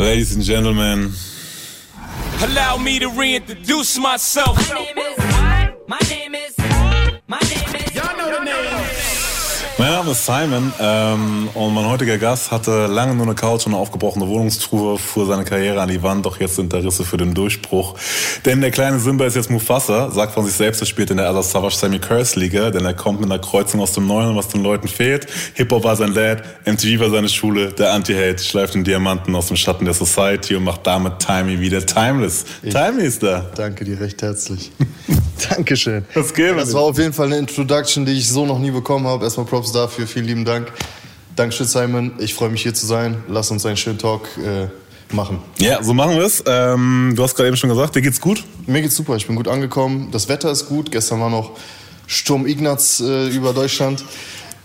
[0.00, 1.12] Ladies and Gentlemen.
[2.40, 4.56] Allow me to reintroduce myself.
[4.70, 5.18] My name is.
[5.88, 6.19] My name
[10.10, 13.80] Name ist Simon ähm, und mein heutiger Gast hatte lange nur eine Couch und eine
[13.80, 17.32] aufgebrochene Wohnungstruhe, fuhr seine Karriere an die Wand, doch jetzt sind da Risse für den
[17.32, 17.94] Durchbruch.
[18.44, 21.30] Denn der kleine Simba ist jetzt Mufasa, sagt von sich selbst, er spielt in der
[21.30, 24.48] Other Savage Sammy Curse Liga, denn er kommt mit einer Kreuzung aus dem Neuen, was
[24.48, 25.28] den Leuten fehlt.
[25.54, 29.56] Hip-Hop war sein Dad, MTV war seine Schule, der Anti-Hate schleift den Diamanten aus dem
[29.56, 32.44] Schatten der Society und macht damit Timey wieder timeless.
[32.62, 33.46] Timey ist da.
[33.54, 34.72] Danke dir recht herzlich.
[35.48, 36.04] Dankeschön.
[36.14, 39.06] Was geht, Das war auf jeden Fall eine Introduction, die ich so noch nie bekommen
[39.06, 39.24] habe.
[39.24, 40.72] Erstmal Props dafür, vielen lieben Dank.
[41.36, 42.12] Dankeschön, Simon.
[42.18, 43.22] Ich freue mich hier zu sein.
[43.28, 44.66] Lass uns einen schönen Talk äh,
[45.14, 45.38] machen.
[45.58, 46.42] Ja, so machen wir es.
[46.46, 48.44] Ähm, du hast gerade eben schon gesagt, dir geht's gut?
[48.66, 50.10] Mir geht's super, ich bin gut angekommen.
[50.10, 50.90] Das Wetter ist gut.
[50.90, 51.52] Gestern war noch
[52.06, 54.04] Sturm Ignaz äh, über Deutschland.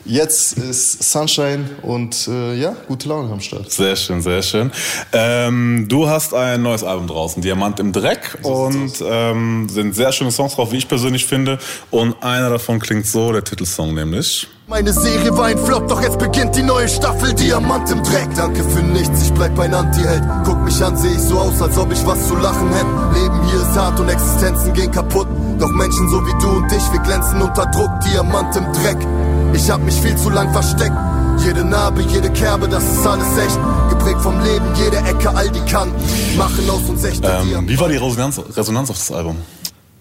[0.07, 3.71] Jetzt ist Sunshine und äh, ja, gute Laune am Start.
[3.71, 4.71] Sehr schön, sehr schön.
[5.11, 8.37] Ähm, du hast ein neues Album draußen, Diamant im Dreck.
[8.43, 11.57] und ähm, sind sehr schöne Songs drauf, wie ich persönlich finde.
[11.89, 14.47] Und einer davon klingt so, der Titelsong nämlich.
[14.67, 18.27] Meine Serie war ein Flop, doch jetzt beginnt die neue Staffel Diamant im Dreck.
[18.35, 20.23] Danke für nichts, ich bleib ein Anti-Held.
[20.43, 23.19] Guck mich an, seh ich so aus, als ob ich was zu lachen hätte.
[23.19, 25.27] Leben hier ist hart und Existenzen gehen kaputt.
[25.59, 27.91] Doch Menschen so wie du und ich, wir glänzen unter Druck.
[28.05, 28.97] Diamant im Dreck.
[29.53, 30.95] Ich hab mich viel zu lang versteckt.
[31.45, 33.59] Jede Narbe, jede Kerbe, das ist alles echt.
[33.91, 35.95] Geprägt vom Leben, jede Ecke, all die Kanten.
[36.37, 39.37] Machen aus uns echte Ähm, wie war die Resonanz, Resonanz auf das Album?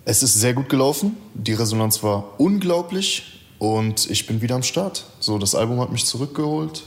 [0.07, 1.19] Es ist sehr gut gelaufen.
[1.35, 3.34] Die Resonanz war unglaublich
[3.65, 5.05] und ich bin wieder am Start.
[5.21, 6.83] So, das Album hat mich zurückgeholt.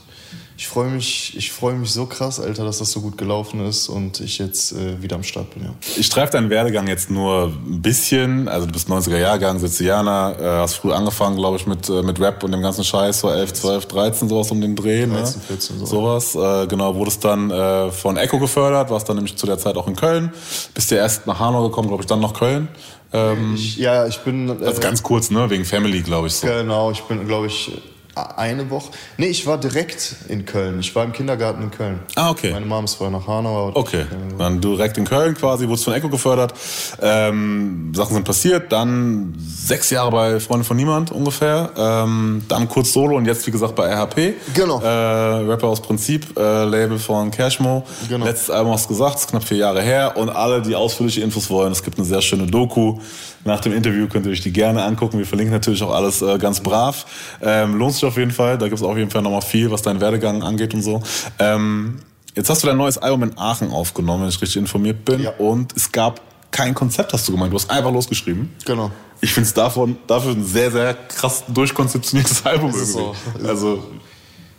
[0.60, 3.90] Ich freue mich, ich freue mich so krass, Alter, dass das so gut gelaufen ist
[3.90, 5.66] und ich jetzt äh, wieder am Start bin.
[5.66, 5.76] Ja.
[5.98, 8.48] Ich streife deinen Werdegang jetzt nur ein bisschen.
[8.48, 12.20] Also du bist 90er Jahrgang, Sizilianer, äh, hast früh angefangen, glaube ich, mit, äh, mit
[12.20, 15.06] Rap und dem ganzen Scheiß, so 11, 12, 13, sowas um den Dreh.
[15.06, 15.26] 13, ne?
[15.48, 15.86] 14, so.
[15.86, 16.34] Sowas.
[16.34, 19.88] Äh, genau, wurdest dann äh, von Echo gefördert, warst dann nämlich zu der Zeit auch
[19.88, 20.34] in Köln.
[20.74, 22.68] Bist ja erst nach Hanau gekommen, glaube ich, dann nach Köln.
[23.14, 24.50] Ähm, Ich, ja, ich bin.
[24.50, 25.50] Äh, also ganz kurz, ne?
[25.50, 26.34] Wegen Family, glaube ich.
[26.34, 26.48] So.
[26.48, 27.72] Genau, ich bin, glaube ich,
[28.18, 28.92] eine Woche.
[29.18, 30.80] Nee, ich war direkt in Köln.
[30.80, 32.00] Ich war im Kindergarten in Köln.
[32.16, 32.52] Ah, okay.
[32.52, 33.72] Meine Mom ist vorher nach Hanau.
[33.74, 34.06] Okay,
[34.38, 36.54] dann direkt in Köln quasi, wurdest von Echo gefördert.
[37.02, 42.94] Ähm, Sachen sind passiert, dann sechs Jahre bei Freunde von Niemand ungefähr, ähm, dann kurz
[42.94, 44.36] Solo und jetzt wie gesagt bei RHP.
[44.54, 44.82] Genau.
[44.82, 47.86] Äh, Rapper aus Prinzip, äh, Label von Cashmo.
[48.10, 48.26] Genau.
[48.26, 51.50] Letztes Album hast du gesagt, ist knapp vier Jahre her und alle, die ausführliche Infos
[51.50, 53.00] wollen, es gibt eine sehr schöne Doku.
[53.48, 55.20] Nach dem Interview könnt ihr euch die gerne angucken.
[55.20, 57.06] Wir verlinken natürlich auch alles äh, ganz brav.
[57.42, 58.58] Ähm, lohnt sich auf jeden Fall.
[58.58, 61.02] Da gibt es auf jeden Fall nochmal viel, was deinen Werdegang angeht und so.
[61.40, 62.00] Ähm,
[62.36, 65.22] jetzt hast du dein neues Album in Aachen aufgenommen, wenn ich richtig informiert bin.
[65.22, 65.32] Ja.
[65.38, 67.52] Und es gab kein Konzept, hast du gemeint.
[67.52, 68.50] Du hast einfach losgeschrieben.
[68.66, 68.92] Genau.
[69.22, 69.88] Ich finde es dafür
[70.32, 73.00] ein sehr, sehr krass durchkonzeptioniertes Album irgendwie.
[73.00, 73.16] auch.
[73.44, 73.84] Also,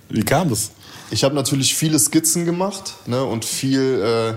[0.08, 0.72] wie kam das?
[1.10, 4.34] Ich habe natürlich viele Skizzen gemacht ne, und viel, äh,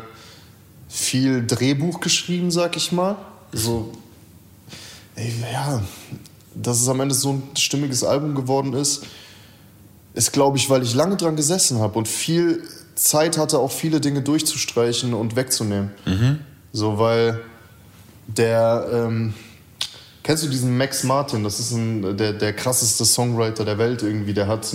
[0.88, 3.18] viel Drehbuch geschrieben, sag ich mal.
[3.52, 3.92] So,
[5.16, 5.82] ey, ja,
[6.56, 9.04] dass es am Ende so ein stimmiges Album geworden ist,
[10.14, 12.64] ist, glaube ich, weil ich lange dran gesessen habe und viel
[12.96, 15.92] Zeit hatte, auch viele Dinge durchzustreichen und wegzunehmen.
[16.74, 17.40] So, weil
[18.28, 19.34] der, ähm,
[20.24, 21.44] kennst du diesen Max Martin?
[21.44, 24.34] Das ist ein, der, der krasseste Songwriter der Welt irgendwie.
[24.34, 24.72] Der hat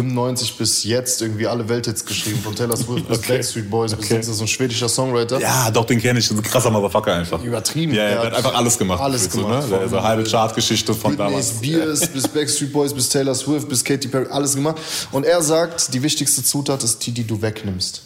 [0.00, 3.32] 1995 bis jetzt irgendwie alle Welthits geschrieben, von Taylor Swift bis Okay.
[3.36, 4.14] Backstreet Boys bis Okay.
[4.14, 4.26] jetzt.
[4.26, 5.38] Das ist so ein schwedischer Songwriter.
[5.40, 6.30] Ja, doch, den kenne ich.
[6.30, 7.42] Ein krasser Motherfucker einfach.
[7.42, 7.92] Übertrieben.
[7.94, 9.00] Ja, ja, Er der hat einfach alles gemacht.
[9.00, 9.68] Alles gemacht.
[9.68, 9.82] So, ne?
[9.82, 11.50] Eine halbe Chartgeschichte von Britney damals.
[11.58, 14.76] Spears bis Backstreet Boys bis Taylor Swift bis Katy Perry, alles gemacht.
[15.12, 18.02] Und er sagt, die wichtigste Zutat ist die, die du wegnimmst.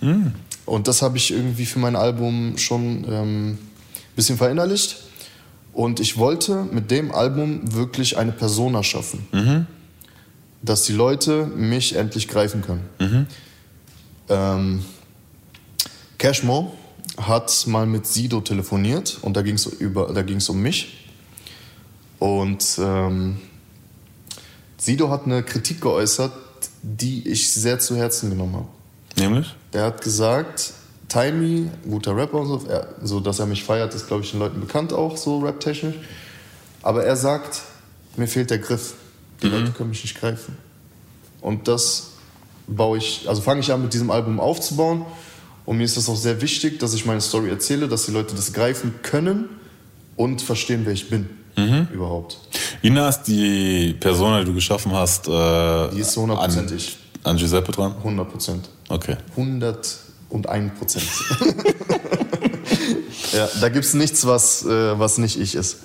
[0.00, 0.32] Hm.
[0.66, 3.58] Und das habe ich irgendwie für mein Album schon ähm, ein
[4.14, 4.96] bisschen verinnerlicht.
[5.72, 9.26] Und ich wollte mit dem Album wirklich eine Persona schaffen.
[9.32, 9.66] Mhm.
[10.62, 12.88] Dass die Leute mich endlich greifen können.
[12.98, 13.26] Mhm.
[14.28, 14.84] Ähm,
[16.18, 16.72] Cashmo
[17.20, 21.08] hat mal mit Sido telefoniert und da ging es da um mich.
[22.18, 23.38] Und ähm,
[24.78, 26.32] Sido hat eine Kritik geäußert,
[26.82, 28.68] die ich sehr zu Herzen genommen habe.
[29.16, 29.54] Nämlich?
[29.72, 30.72] Der hat gesagt,
[31.08, 34.40] Timey, guter Rapper und so, er, so dass er mich feiert, ist glaube ich den
[34.40, 35.96] Leuten bekannt auch, so raptechnisch.
[36.82, 37.62] Aber er sagt,
[38.16, 38.94] mir fehlt der Griff.
[39.42, 40.56] Die Leute können mich nicht greifen.
[41.40, 42.10] Und das
[42.66, 45.04] baue ich, also fange ich an mit diesem Album aufzubauen.
[45.64, 48.34] Und mir ist das auch sehr wichtig, dass ich meine Story erzähle, dass die Leute
[48.34, 49.48] das greifen können
[50.16, 51.28] und verstehen, wer ich bin.
[51.92, 52.38] Überhaupt.
[52.80, 56.96] Wie nah ist die Persona, die du geschaffen hast, äh, Die ist so hundertprozentig.
[57.24, 57.94] an, an Giuseppe dran?
[57.98, 58.68] 100 Prozent.
[58.88, 59.16] Okay.
[59.36, 61.04] 101 Prozent.
[63.34, 65.76] ja, da gibt es nichts, was, äh, was nicht ich ist.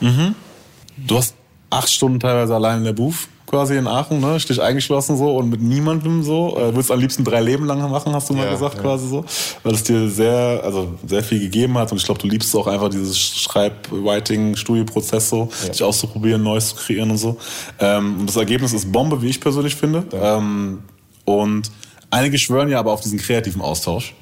[0.00, 1.34] Du hast
[1.72, 4.40] acht Stunden teilweise allein in der Booth quasi in Aachen, ne?
[4.40, 6.56] Stich eingeschlossen so und mit niemandem so.
[6.56, 8.80] Äh, würdest am liebsten drei Leben lang machen, hast du mal Ja, gesagt, ja.
[8.80, 9.26] quasi so.
[9.62, 12.66] Weil es dir sehr, also sehr viel gegeben hat und ich glaube, du liebst auch
[12.66, 17.36] einfach dieses Schreib-Writing-Studioprozess so, dich auszuprobieren, Neues zu kreieren und so.
[17.78, 20.04] Ähm, und das Ergebnis ist Bombe, wie ich persönlich finde.
[20.14, 20.78] Ähm,
[21.26, 21.70] und
[22.08, 24.14] einige schwören ja aber auf diesen kreativen Austausch.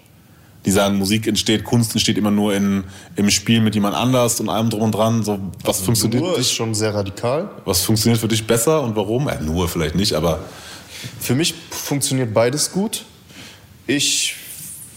[0.67, 2.85] Die sagen, Musik entsteht, Kunst entsteht immer nur in,
[3.17, 5.23] im Spiel mit jemand anders und allem drum und dran.
[5.23, 6.57] So, was funktioniert Nur für ist dich?
[6.57, 7.49] schon sehr radikal.
[7.65, 9.29] Was funktioniert für dich besser und warum?
[9.29, 10.41] Äh, nur vielleicht nicht, aber
[11.19, 13.05] Für mich funktioniert beides gut.
[13.87, 14.35] Ich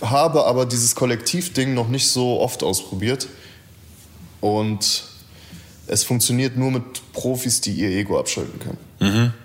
[0.01, 3.27] habe aber dieses Kollektivding noch nicht so oft ausprobiert.
[4.41, 5.03] Und
[5.87, 6.83] es funktioniert nur mit
[7.13, 8.77] Profis, die ihr Ego abschalten können.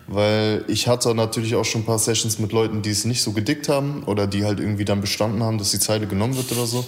[0.06, 3.32] Weil ich hatte natürlich auch schon ein paar Sessions mit Leuten, die es nicht so
[3.32, 6.66] gedickt haben oder die halt irgendwie dann bestanden haben, dass die Zeile genommen wird oder
[6.66, 6.86] so.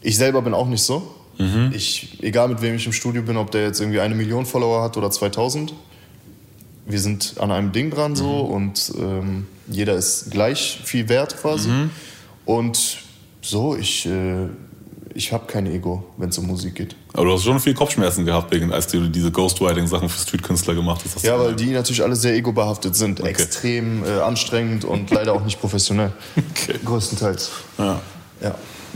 [0.00, 1.14] Ich selber bin auch nicht so.
[1.72, 4.82] Ich, egal mit wem ich im Studio bin, ob der jetzt irgendwie eine Million Follower
[4.82, 5.72] hat oder 2000,
[6.86, 11.68] wir sind an einem Ding dran so und ähm, jeder ist gleich viel wert quasi.
[12.44, 12.98] Und
[13.40, 14.48] so, ich, äh,
[15.14, 16.96] ich habe kein Ego, wenn es um Musik geht.
[17.14, 21.02] Aber du hast schon viel Kopfschmerzen gehabt, wegen, als du diese Ghostwriting-Sachen für Streetkünstler gemacht
[21.04, 21.22] hast.
[21.24, 23.20] Ja, weil die natürlich alle sehr egobehaftet sind.
[23.20, 26.12] Extrem äh, anstrengend und leider auch nicht professionell.
[26.52, 26.78] Okay.
[26.84, 27.50] Größtenteils.
[27.78, 28.00] Ja.
[28.40, 28.54] Ja,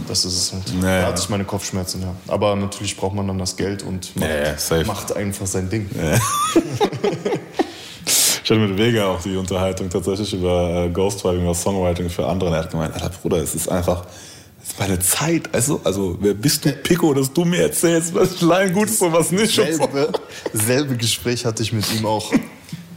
[0.08, 0.74] das ist es halt.
[0.80, 1.02] Naja.
[1.02, 2.14] Da hatte ich meine Kopfschmerzen, ja.
[2.28, 4.84] Aber natürlich braucht man dann das Geld und macht, Ja, ja, safe.
[4.84, 5.88] macht einfach sein Ding.
[8.44, 12.50] Ich hatte mit Vega auch die Unterhaltung tatsächlich über äh, Ghostwriting oder Songwriting für andere.
[12.50, 14.04] Und er hat gemeint, Alter Bruder, es ist einfach,
[14.66, 15.54] es ist meine Zeit.
[15.54, 19.12] Also, also wer bist du, Pico, dass du mir erzählst, was klein gut ist und
[19.12, 19.54] was nicht?
[19.54, 20.10] Selbe,
[20.52, 22.32] selbe Gespräch hatte ich mit ihm auch.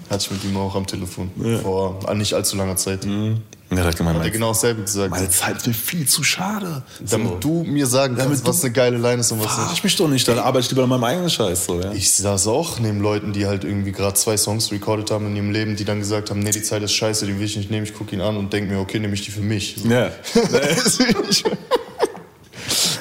[0.09, 1.31] Hatte ich mit ihm auch am Telefon.
[1.61, 3.05] Vor äh, nicht allzu langer Zeit.
[3.05, 5.11] Und er hat gemeint, Hat er meine, genau dasselbe gesagt.
[5.11, 6.81] meine Zeit ist mir viel zu schade.
[7.07, 9.83] Damit du mir sagen kannst, was eine geile Line ist und was nicht.
[9.83, 11.65] mich doch nicht, dann arbeite ich lieber an meinem eigenen Scheiß.
[11.65, 11.91] So, ja.
[11.91, 15.51] Ich saß auch neben Leuten, die halt irgendwie gerade zwei Songs recorded haben in ihrem
[15.51, 17.83] Leben, die dann gesagt haben, nee, die Zeit ist scheiße, die will ich nicht nehmen,
[17.83, 19.75] ich gucke ihn an und denke mir, okay, nehme ich die für mich.
[19.77, 19.87] So.
[19.87, 20.09] Ja.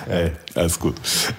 [0.09, 0.97] Ey, alles gut.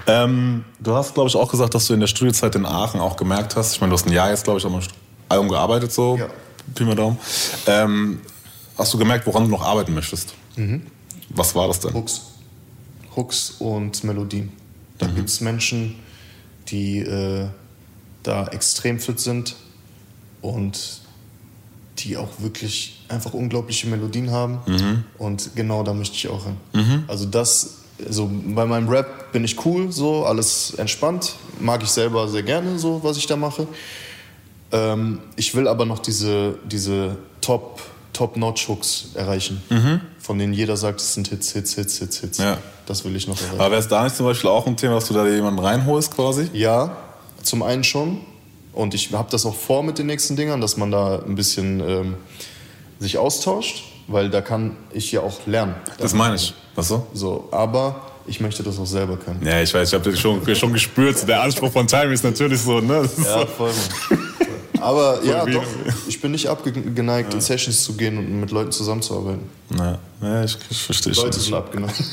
[0.07, 3.15] Ähm, du hast, glaube ich, auch gesagt, dass du in der Studiezeit in Aachen auch
[3.15, 4.73] gemerkt hast, ich meine, du hast ein Jahr jetzt, glaube ich, am
[5.29, 6.27] Album gearbeitet, so, Ja.
[6.75, 7.17] Pi mal Daumen.
[7.67, 8.19] Ähm,
[8.77, 10.33] hast du gemerkt, woran du noch arbeiten möchtest?
[10.55, 10.81] Mhm.
[11.29, 11.93] Was war das denn?
[11.93, 12.21] Hooks.
[13.15, 14.51] Hooks und Melodien.
[14.97, 15.15] Da Mhm.
[15.15, 15.95] gibt es Menschen,
[16.69, 17.47] die äh,
[18.23, 19.55] da extrem fit sind
[20.41, 21.01] und
[21.99, 24.59] die auch wirklich einfach unglaubliche Melodien haben.
[24.67, 25.03] Mhm.
[25.17, 27.03] Und genau da möchte ich auch hin.
[27.07, 27.75] Also das,
[28.05, 32.79] also bei meinem Rap bin ich cool, so alles entspannt, mag ich selber sehr gerne,
[32.79, 33.67] so was ich da mache.
[34.71, 37.81] Ähm, ich will aber noch diese, diese Top,
[38.13, 39.61] Top-Notch-Hooks erreichen,
[40.19, 42.37] von denen jeder sagt, es sind Hits, Hits, Hits, Hits, Hits.
[42.37, 42.57] Ja.
[42.85, 43.59] Das will ich noch erreichen.
[43.59, 46.15] Aber wäre es da nicht zum Beispiel auch ein Thema, dass du da jemanden reinholst
[46.15, 46.49] quasi?
[46.53, 46.97] Ja,
[47.43, 48.19] zum einen schon.
[48.73, 51.79] Und ich habe das auch vor mit den nächsten Dingern, dass man da ein bisschen
[51.79, 52.15] ähm,
[52.99, 55.75] sich austauscht, weil da kann ich ja auch lernen.
[55.97, 56.53] Das meine ich.
[56.75, 57.07] Was so?
[57.13, 59.45] So, aber ich möchte das auch selber können.
[59.45, 61.27] Ja, ich weiß, ich habe das schon, schon gespürt.
[61.27, 63.01] Der Anspruch von Time ist natürlich so, ne?
[63.01, 63.69] Das Ja, so.
[64.81, 65.63] Aber ja, doch,
[66.07, 69.49] ich bin nicht abgeneigt, in Sessions zu gehen und mit Leuten zusammenzuarbeiten.
[69.77, 71.25] Ja, ja ich, ich verstehe schon.
[71.25, 71.95] Leute sind abgeneigt.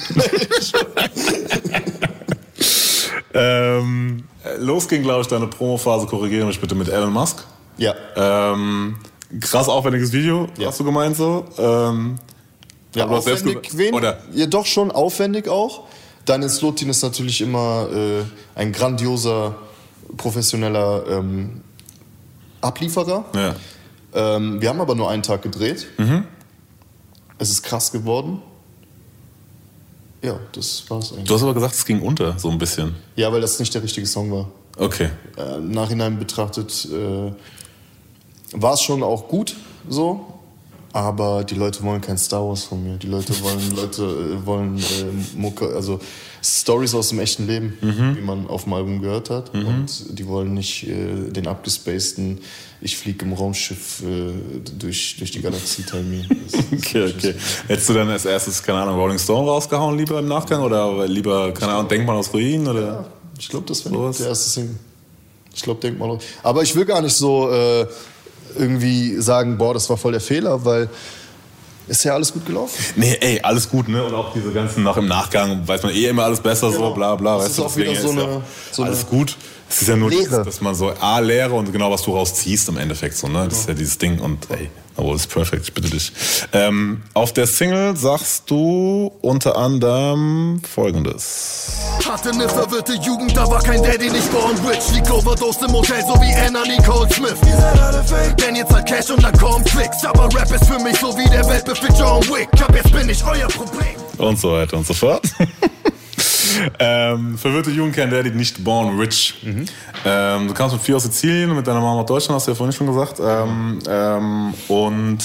[3.38, 4.24] Ähm,
[4.58, 7.44] los ging, glaube ich, deine Promophase, korrigiere mich bitte, mit Elon Musk.
[7.76, 7.94] ja.
[8.16, 8.96] Ähm,
[9.40, 10.68] krass aufwendiges Video, Ja.
[10.68, 11.44] hast du gemeint so.
[11.58, 12.16] Ähm,
[12.94, 13.92] Ja, aufwendig, wen?
[13.92, 14.20] Oder?
[14.32, 15.82] Ja, doch schon aufwendig auch.
[16.24, 18.22] Daniel Slotin ist natürlich immer äh,
[18.54, 19.54] ein grandioser,
[20.16, 21.60] professioneller ähm,
[22.60, 23.24] Ablieferer.
[23.34, 23.54] Ja.
[24.14, 25.86] Ähm, wir haben aber nur einen Tag gedreht.
[25.98, 26.24] Mhm.
[27.38, 28.40] Es ist krass geworden.
[30.22, 31.28] Ja, das war's eigentlich.
[31.28, 32.94] Du hast aber gesagt, es ging unter, so ein bisschen.
[33.14, 34.48] Ja, weil das nicht der richtige Song war.
[34.78, 35.10] Okay.
[35.36, 37.32] Äh, Im Nachhinein betrachtet äh,
[38.52, 39.56] war es schon auch gut
[39.88, 40.35] so,
[40.96, 42.96] aber die Leute wollen kein Star Wars von mir.
[42.96, 46.00] Die Leute wollen Leute äh, wollen äh, Mucke, also
[46.42, 48.16] Stories aus dem echten Leben, Mhm.
[48.16, 49.52] wie man auf dem Album gehört hat.
[49.54, 52.38] Und die wollen nicht äh, den abgespaceden,
[52.80, 54.32] ich fliege im Raumschiff äh,
[54.78, 56.24] durch, durch die Galaxie Teil mir.
[56.72, 57.34] Okay, okay.
[57.68, 60.62] Hättest du dann als erstes, keine Ahnung, Rolling Stone rausgehauen, lieber im Nachgang?
[60.62, 62.66] Oder lieber, keine Ahnung, Denkmal aus Ruinen?
[62.68, 63.06] Oder?
[63.38, 64.76] Ich glaube, das wäre der erste Single.
[65.54, 66.18] Ich glaube, denk mal.
[66.42, 67.86] Aber ich will gar nicht so äh,
[68.58, 70.88] irgendwie sagen, boah, das war voll der Fehler, weil
[71.88, 72.84] ist ja alles gut gelaufen.
[72.96, 74.02] Nee, ey, alles gut, ne?
[74.02, 76.90] Und auch diese ganzen nach im Nachgang weiß man eh immer alles besser, so Genau.
[76.94, 77.38] bla bla.
[77.38, 79.36] Das ist auch wieder so eine- so eine- alles gut.
[79.68, 80.22] Es ist ja nur, Leere.
[80.22, 83.16] dieses, dass man so A, Leere und genau, was du rausziehst im Endeffekt.
[83.16, 83.46] So, ne?
[83.48, 86.12] Das ist ja dieses Ding und ey, aber ist perfekt, ich bitte dich.
[86.52, 91.68] Ähm, auf der Single sagst du unter anderem folgendes.
[92.08, 94.90] Hatte ne verwirrte Jugend, da war kein Daddy, nicht born rich.
[94.94, 97.36] Liegt overdosed im Hotel, so wie Anna Nicole Smith.
[97.46, 100.04] Ihr seid alle fake, denn jetzt halt Cash und dann kommt Klicks.
[100.04, 102.48] Aber Rap ist für mich so wie der Weltbefehl John Wick.
[102.62, 103.96] Ab jetzt bin ich euer Problem.
[104.18, 105.22] Und so weiter und so fort.
[106.78, 109.34] ähm, verwirrte Jugend kein Daddy, nicht born rich.
[110.04, 112.54] Ähm, du kamst mit vier aus Sizilien, mit deiner Mama aus Deutschland, hast du ja
[112.54, 113.20] vorhin schon gesagt.
[113.20, 115.18] Ähm, ähm, und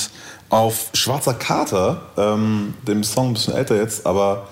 [0.49, 4.47] auf Schwarzer Kater, ähm, dem Song ein bisschen älter jetzt, aber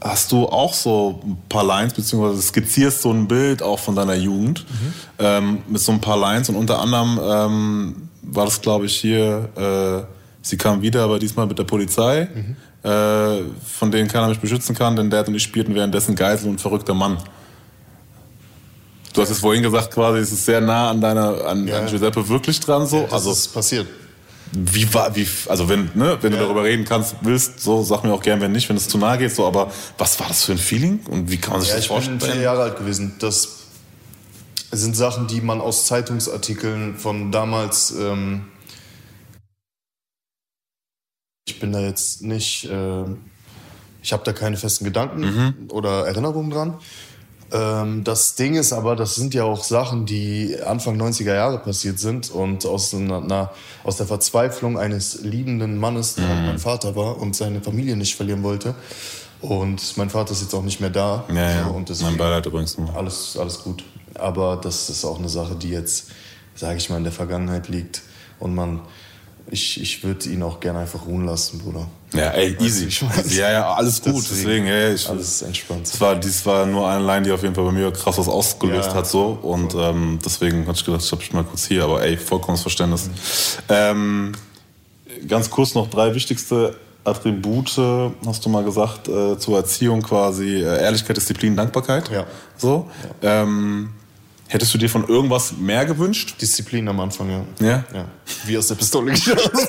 [0.00, 4.14] hast du auch so ein paar Lines, beziehungsweise skizzierst so ein Bild auch von deiner
[4.14, 4.64] Jugend
[5.18, 9.48] ähm, mit so ein paar Lines und unter anderem ähm, war das, glaube ich, hier,
[9.56, 12.28] äh, sie kam wieder, aber diesmal mit der Polizei,
[12.86, 16.60] äh, von denen keiner mich beschützen kann, denn Dad und ich spielten währenddessen Geisel und
[16.60, 17.18] verrückter Mann.
[19.12, 21.78] Du hast es vorhin gesagt, quasi, es ist sehr nah an deiner, an, Ja.
[21.78, 23.02] an Giuseppe wirklich dran, so.
[23.02, 23.86] Das also, ist passiert.
[24.52, 26.44] wie war, wie, also wenn, ne, wenn du Ja.
[26.44, 29.18] darüber reden kannst, willst, so, sag mir auch gern, wenn nicht, wenn es zu nahe
[29.18, 31.76] geht, so, aber was war das für ein Feeling und wie kann man sich Ja,
[31.76, 32.20] das ich bin vorstellen?
[32.32, 33.14] vier Jahre alt gewesen.
[33.18, 33.48] Das
[34.70, 37.92] sind Sachen, die man aus Zeitungsartikeln von damals.
[37.98, 38.42] Ähm
[41.46, 42.68] ich bin da jetzt nicht.
[42.68, 43.04] Äh
[44.06, 46.74] ich habe da keine festen Gedanken oder Erinnerungen dran.
[47.50, 51.98] Ähm, das Ding ist aber, das sind ja auch Sachen, die Anfang 90er Jahre passiert
[51.98, 53.50] sind und aus, einer,
[53.82, 58.14] aus der Verzweiflung eines liebenden Mannes, der halt mein Vater war und seine Familie nicht
[58.14, 58.76] verlieren wollte.
[59.40, 61.24] Und mein Vater ist jetzt auch nicht mehr da.
[61.28, 61.66] Ja, ja.
[61.66, 63.82] Und mein Beileid übrigens alles, alles gut.
[64.14, 66.10] Aber das ist auch eine Sache, die jetzt,
[66.54, 68.02] sage ich mal, in der Vergangenheit liegt.
[68.38, 68.82] Und man,
[69.50, 71.86] ich, ich würde ihn auch gerne einfach ruhen lassen, Bruder.
[72.12, 72.88] Ja, ey, easy.
[73.36, 75.82] Ja, ja, alles gut, deswegen, Deswegen, ja, ja, ich, Alles entspannt.
[75.86, 78.28] Das war, dies war nur eine Line, die auf jeden Fall bei mir krass was
[78.28, 78.94] ausgelöst Ja.
[78.94, 79.38] hat, so.
[79.42, 83.10] Und ähm, deswegen hatte ich gedacht, ich hab mal kurz hier, aber ey, vollkommenes Verständnis.
[83.68, 84.32] Ähm,
[85.28, 87.78] ganz kurz noch drei wichtigste Attribute,
[88.26, 92.10] hast du mal gesagt, äh, zur Erziehung quasi äh, Ehrlichkeit, Disziplin, Dankbarkeit.
[92.10, 92.26] Ja.
[92.56, 92.90] So.
[93.22, 93.90] Ähm,
[94.48, 96.40] hättest du dir von irgendwas mehr gewünscht?
[96.40, 97.44] Disziplin am Anfang, ja.
[97.60, 97.84] Ja?
[97.92, 98.04] Ja.
[98.44, 99.68] Wie aus der Pistole geschossen.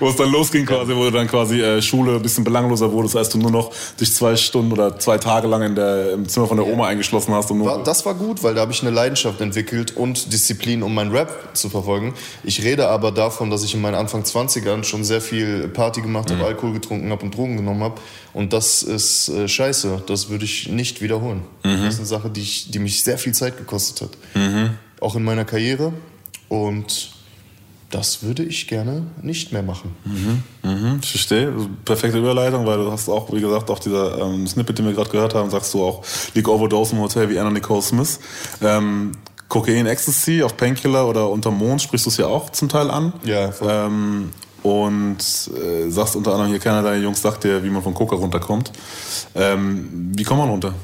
[0.00, 3.16] Wo es dann losging quasi, wo du dann quasi äh, Schule ein bisschen belangloser wurdest,
[3.16, 6.46] als du nur noch dich zwei Stunden oder zwei Tage lang in der, im Zimmer
[6.46, 7.50] von der Oma eingeschlossen hast.
[7.50, 10.82] Und nur War, das war gut, weil da habe ich eine Leidenschaft entwickelt und Disziplin,
[10.82, 12.14] um meinen Rap zu verfolgen.
[12.42, 16.30] Ich rede aber davon, dass ich in meinen Anfang 20ern schon sehr viel Party gemacht
[16.30, 18.00] habe, Alkohol getrunken habe und Drogen genommen habe.
[18.32, 20.04] Und das ist äh, scheiße.
[20.06, 21.42] Das würde ich nicht wiederholen.
[21.62, 24.10] Das ist eine Sache, die, ich, die mich sehr viel Zeit gekostet hat.
[25.00, 25.92] Auch in meiner Karriere.
[26.48, 27.10] Und
[27.90, 29.94] das würde ich gerne nicht mehr machen.
[30.04, 31.52] Mhm, ich verstehe.
[31.84, 35.10] Perfekte Überleitung, weil du hast auch, wie gesagt, auch dieser ähm, Snippet, den wir gerade
[35.10, 36.04] gehört haben, sagst du auch,
[36.34, 38.20] League Overdose im Hotel wie Anna Nicole Smith.
[38.62, 39.12] Ähm,
[39.48, 43.12] Kokain, Ecstasy auf Painkiller oder unter Mond sprichst du es ja auch zum Teil an.
[43.24, 43.52] Ja.
[43.60, 44.30] Ähm,
[44.62, 48.14] und äh, sagst unter anderem hier, keiner deiner Jungs sagt dir, wie man von Coca
[48.14, 48.70] runterkommt.
[49.34, 50.74] Ähm, wie kommt man runter?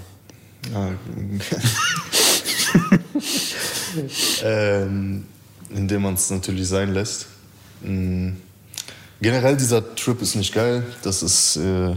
[4.43, 5.25] ähm,
[5.71, 7.27] indem man es natürlich sein lässt.
[7.83, 8.31] Mm.
[9.21, 10.85] Generell dieser Trip ist nicht geil.
[11.03, 11.95] Das ist äh,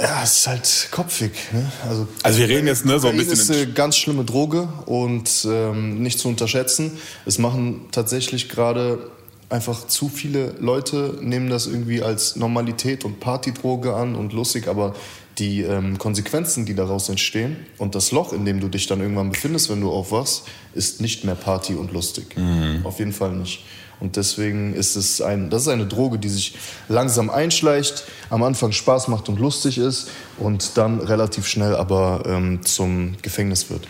[0.00, 1.32] ja, es ist halt kopfig.
[1.52, 1.70] Ne?
[1.88, 3.32] Also, Also wir reden jetzt ne, so ein bisschen...
[3.32, 6.98] ist eine ganz schlimme Droge und ähm, nicht zu unterschätzen.
[7.26, 9.10] Es machen tatsächlich gerade
[9.48, 14.94] einfach zu viele Leute, nehmen das irgendwie als Normalität und Partydroge an und lustig, aber
[15.38, 19.30] die ähm, Konsequenzen, die daraus entstehen und das Loch, in dem du dich dann irgendwann
[19.30, 22.36] befindest, wenn du aufwachst, ist nicht mehr Party und lustig.
[22.84, 23.64] Auf jeden Fall nicht.
[24.00, 26.56] Und deswegen ist es ein, das ist eine Droge, die sich
[26.88, 32.64] langsam einschleicht, am Anfang Spaß macht und lustig ist und dann relativ schnell aber ähm,
[32.64, 33.88] zum Gefängnis wird.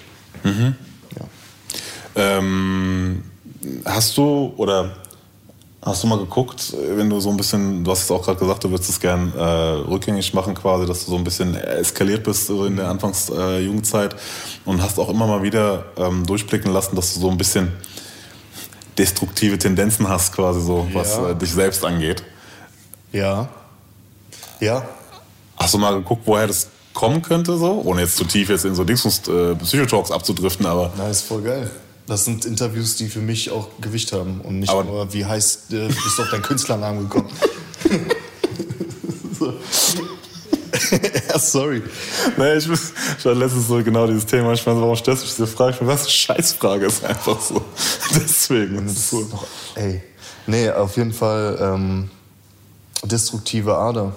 [1.18, 1.24] Ja.
[2.40, 3.22] Ähm,
[3.84, 4.96] hast du oder
[5.82, 8.64] hast du mal geguckt, wenn du so ein bisschen, du hast es auch gerade gesagt,
[8.64, 12.50] du würdest es gern äh, rückgängig machen quasi, dass du so ein bisschen eskaliert bist
[12.50, 14.16] in der Anfangsjugendzeit äh,
[14.64, 17.72] und hast auch immer mal wieder ähm, durchblicken lassen, dass du so ein bisschen
[18.98, 21.30] destruktive Tendenzen hast quasi so, was Ja.
[21.30, 22.22] äh, dich selbst angeht.
[23.12, 23.48] Ja.
[24.60, 24.86] Ja.
[25.56, 28.74] Hast du mal geguckt, woher das kommen könnte so, ohne jetzt zu tief jetzt in
[28.74, 31.70] so Dings äh, Psychotalks abzudriften, aber Na, ist voll geil.
[32.08, 35.72] Das sind Interviews, die für mich auch Gewicht haben und nicht Aber- nur, wie heißt,
[35.74, 37.28] äh, bist du auf deinen Künstlernamen gekommen.
[39.38, 39.52] so.
[41.28, 41.82] ja, sorry.
[42.38, 42.80] Nee, ich, ich
[43.18, 44.52] hatte letztens so genau dieses Thema.
[44.54, 45.74] Ich meine, warum stellst du diese Frage?
[45.74, 47.62] Ich meine, was Scheißfrage ist einfach so.
[48.14, 48.86] Deswegen.
[48.86, 49.24] Das ist so.
[49.24, 50.02] Doch, ey.
[50.46, 52.10] Nee, auf jeden Fall ähm,
[53.04, 54.16] destruktive Ader.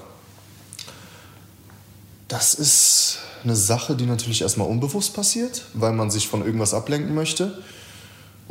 [2.30, 3.18] Das ist.
[3.44, 7.62] eine Sache, die natürlich erstmal unbewusst passiert, weil man sich von irgendwas ablenken möchte.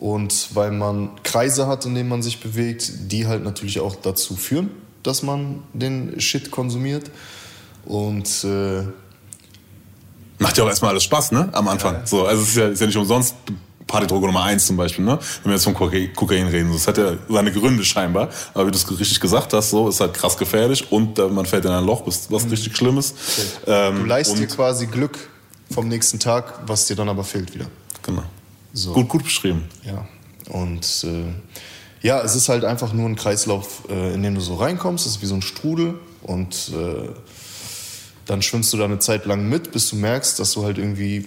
[0.01, 4.35] Und weil man Kreise hat, in denen man sich bewegt, die halt natürlich auch dazu
[4.35, 4.71] führen,
[5.03, 7.11] dass man den Shit konsumiert.
[7.85, 8.85] Und äh,
[10.39, 11.51] Macht ja auch erstmal alles Spaß, ne?
[11.53, 12.07] Am Anfang.
[12.07, 13.35] So, also es ist ja, ist ja nicht umsonst
[13.87, 15.19] Partydroge Nummer eins zum Beispiel, ne?
[15.43, 16.73] Wenn wir jetzt von Kokain, reden.
[16.73, 18.31] Das hat ja seine Gründe scheinbar.
[18.55, 21.45] Aber wie du es richtig gesagt hast, so ist halt krass gefährlich und äh, man
[21.45, 23.15] fällt in ein Loch, was, was richtig Schlimmes.
[23.67, 25.19] Ähm, du leist dir quasi Glück
[25.71, 27.67] vom nächsten Tag, was dir dann aber fehlt wieder.
[28.03, 28.23] Genau.
[28.73, 28.93] So.
[28.93, 29.65] Gut, gut beschrieben.
[29.85, 30.07] Ja.
[30.51, 31.33] Und äh,
[32.03, 35.07] ja, es ist halt einfach nur ein Kreislauf, äh, in den du so reinkommst.
[35.07, 35.95] Es ist wie so ein Strudel.
[36.23, 37.09] Und äh,
[38.27, 41.27] dann schwimmst du da eine Zeit lang mit, bis du merkst, dass du halt irgendwie,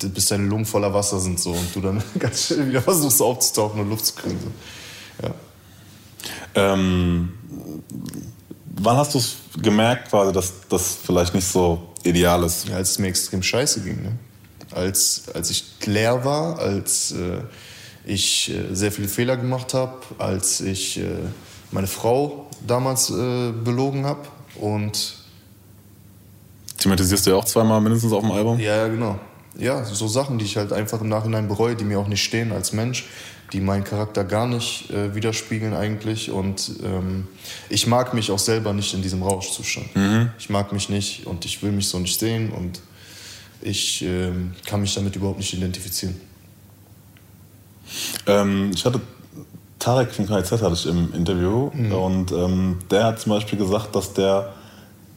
[0.00, 3.80] bis deine Lungen voller Wasser sind so und du dann ganz schnell wieder versuchst aufzutauchen
[3.80, 4.38] und Luft zu kriegen.
[4.40, 5.26] So.
[5.26, 5.34] Ja.
[6.54, 7.32] Ähm,
[8.76, 12.68] wann hast du es gemerkt, quasi, dass das vielleicht nicht so ideal ist?
[12.68, 14.02] Ja, als es mir extrem scheiße ging.
[14.02, 14.18] Ne?
[14.72, 17.42] Als, als ich leer war, als äh,
[18.04, 21.04] ich äh, sehr viele Fehler gemacht habe, als ich äh,
[21.70, 25.16] meine Frau damals äh, belogen habe und
[26.78, 28.58] Thematisierst du ja auch zweimal mindestens auf dem Album?
[28.58, 29.18] Ja, ja, genau.
[29.58, 32.52] Ja, so Sachen, die ich halt einfach im Nachhinein bereue, die mir auch nicht stehen
[32.52, 33.04] als Mensch,
[33.52, 36.30] die meinen Charakter gar nicht äh, widerspiegeln eigentlich.
[36.30, 37.28] Und ähm,
[37.68, 39.90] ich mag mich auch selber nicht in diesem Rauschzustand.
[40.38, 42.80] Ich mag mich nicht und ich will mich so nicht sehen und
[43.62, 46.20] ich ähm, kann mich damit überhaupt nicht identifizieren.
[48.26, 49.00] Ähm, ich hatte
[49.78, 51.92] Tarek von KZ hatte ich im Interview Mhm.
[51.92, 54.52] und ähm, der hat zum Beispiel gesagt, dass der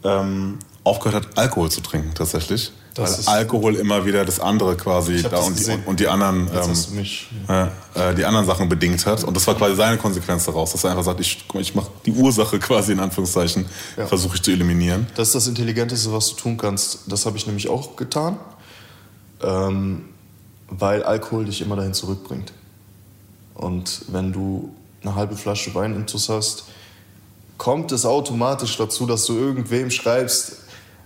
[0.04, 2.72] ähm, aufgehört hat, Alkohol zu trinken tatsächlich.
[2.94, 7.06] Das weil Alkohol immer wieder das andere quasi da und die, und die anderen ähm,
[7.50, 7.64] äh,
[8.12, 9.24] äh, die anderen Sachen bedingt hat.
[9.24, 12.12] Und das war quasi seine Konsequenz daraus, dass er einfach sagt, ich, ich mache die
[12.12, 13.66] Ursache quasi in Anführungszeichen,
[13.98, 14.06] Ja.
[14.06, 15.08] versuche ich zu eliminieren.
[15.16, 17.00] Das ist das Intelligenteste, was du tun kannst.
[17.08, 18.38] Das habe ich nämlich auch getan,
[19.42, 20.06] ähm,
[20.68, 22.54] weil Alkohol dich immer dahin zurückbringt.
[23.56, 26.66] Und wenn du eine halbe Flasche Wein intus hast,
[27.58, 30.58] kommt es automatisch dazu, dass du irgendwem schreibst,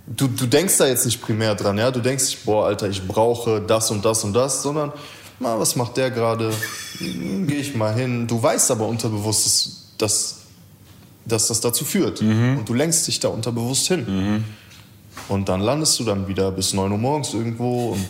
[0.07, 1.91] du, du denkst da jetzt nicht primär dran, ja?
[1.91, 4.91] Du denkst boah, Alter, ich brauche das und das und das, sondern,
[5.39, 6.51] na, was macht der gerade?
[6.97, 8.27] Hm, Gehe ich mal hin.
[8.27, 10.35] Du weißt aber unterbewusst, dass, dass,
[11.25, 12.21] dass das dazu führt.
[12.21, 14.43] Und du lenkst dich da unterbewusst hin.
[15.27, 18.05] Und dann landest du dann wieder bis 9 Uhr morgens irgendwo und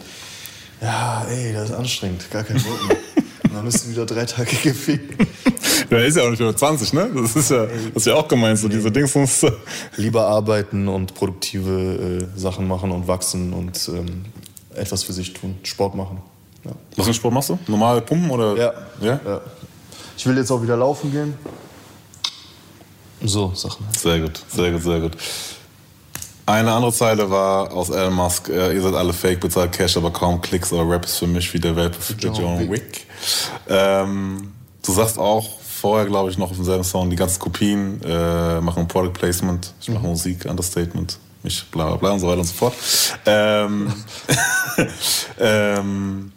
[0.81, 2.97] ja, ey, das ist anstrengend, gar kein Bock mehr.
[3.57, 5.25] Dann du wieder drei Tage gefickt.
[5.89, 7.09] Der ist ja auch nicht über 20, ne?
[7.15, 9.45] Das ist ja, das ist ja auch gemeint, so diese Dings.
[9.95, 14.25] Lieber arbeiten und produktive äh, Sachen machen und wachsen und ähm,
[14.75, 16.21] etwas für sich tun, Sport machen.
[16.65, 16.71] Ja.
[16.95, 17.59] Was für einen Sport machst du?
[17.67, 18.55] Normal pumpen oder?
[18.55, 18.73] Ja.
[19.01, 19.19] Ja?
[19.25, 19.41] ja.
[20.17, 21.33] Ich will jetzt auch wieder laufen gehen.
[23.23, 23.85] So, Sachen.
[23.97, 25.17] Sehr gut, sehr gut, sehr gut.
[26.47, 30.11] Eine andere Zeile war aus Elon Musk, äh, ihr seid alle fake, bezahlt Cash, aber
[30.11, 33.05] kaum Klicks, aber Rap ist für mich wie der weltbefüllte John John Wick.
[33.67, 38.61] Ähm, du sagst auch vorher, glaube ich, noch auf demselben Song, die ganzen Kopien äh,
[38.61, 42.47] machen Product Placement, ich mache Musik, Understatement, mich bla bla bla und so weiter und
[42.47, 42.75] so fort.
[43.25, 43.93] Ähm,
[45.41, 46.31] ähm,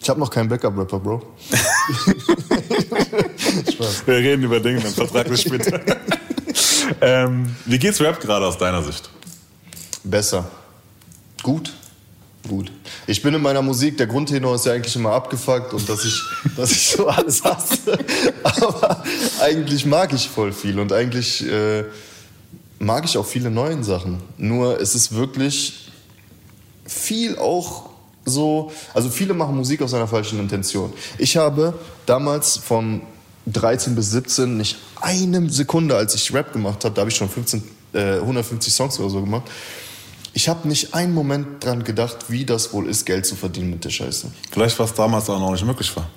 [0.00, 1.22] Ich habe noch keinen Backup-Rapper, Bro.
[4.06, 5.80] wir reden über Dinge, dann vertraglich später.
[7.00, 9.10] Ähm, wie geht's Rap gerade aus deiner Sicht?
[10.04, 10.44] Besser.
[11.42, 11.72] Gut.
[12.48, 12.72] Gut.
[13.06, 16.20] Ich bin in meiner Musik, der Grundtenor ist ja eigentlich immer abgefuckt und dass ich,
[16.56, 17.98] dass ich so alles hasse.
[18.42, 19.02] Aber
[19.40, 21.84] eigentlich mag ich voll viel und eigentlich äh,
[22.78, 24.18] mag ich auch viele neuen Sachen.
[24.38, 25.90] Nur es ist wirklich
[26.84, 27.90] viel auch
[28.24, 30.92] so, also viele machen Musik aus einer falschen Intention.
[31.18, 31.74] Ich habe
[32.06, 33.02] damals von
[33.46, 37.28] 13 bis 17 nicht eine Sekunde, als ich Rap gemacht habe, da habe ich schon
[37.28, 37.62] 15,
[37.92, 39.50] äh, 150 Songs oder so gemacht.
[40.34, 43.84] Ich habe nicht einen Moment dran gedacht, wie das wohl ist, Geld zu verdienen mit
[43.84, 44.30] der Scheiße.
[44.50, 46.08] Vielleicht was damals auch noch nicht möglich war.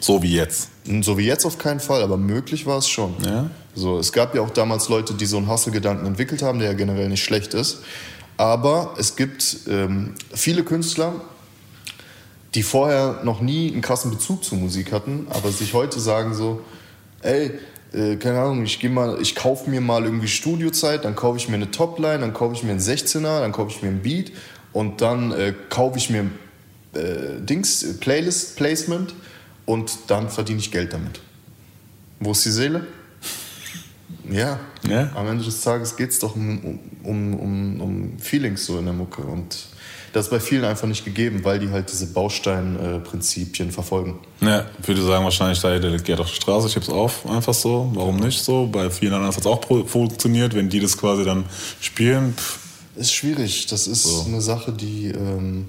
[0.00, 0.70] So wie jetzt.
[1.02, 3.14] So wie jetzt auf keinen Fall, aber möglich war es schon.
[3.22, 3.50] Ja.
[3.74, 6.74] So, es gab ja auch damals Leute, die so einen Hustle-Gedanken entwickelt haben, der ja
[6.74, 7.80] generell nicht schlecht ist.
[8.38, 11.20] Aber es gibt ähm, viele Künstler,
[12.54, 16.62] die vorher noch nie einen krassen Bezug zur Musik hatten, aber sich heute sagen so,
[17.20, 17.52] ey,
[17.92, 21.48] äh, keine Ahnung, ich geh mal, ich kaufe mir mal irgendwie Studiozeit, dann kaufe ich
[21.48, 24.32] mir eine Topline, dann kaufe ich mir einen 16er, dann kaufe ich mir einen Beat
[24.72, 26.30] und dann äh, kaufe ich mir
[26.94, 29.14] äh, Dings, Playlist Placement
[29.66, 31.20] und dann verdiene ich Geld damit.
[32.20, 32.86] Wo ist die Seele?
[34.28, 35.10] Ja, Ja.
[35.16, 38.94] am Ende des Tages geht es doch um, um, um, um Feelings so in der
[38.94, 39.66] Mucke und
[40.12, 44.18] das ist bei vielen einfach nicht gegeben, weil die halt diese Bausteinprinzipien verfolgen.
[44.40, 47.90] Ja, würde sagen wahrscheinlich, da der geht auf die Straße, ich heb's auf, einfach so.
[47.94, 48.66] Warum nicht so?
[48.66, 51.44] Bei vielen anderen hat es auch funktioniert, wenn die das quasi dann
[51.80, 52.34] spielen.
[52.36, 52.58] Pff,
[52.96, 53.66] Ist schwierig.
[53.66, 55.68] Das ist eine Sache, die, ähm,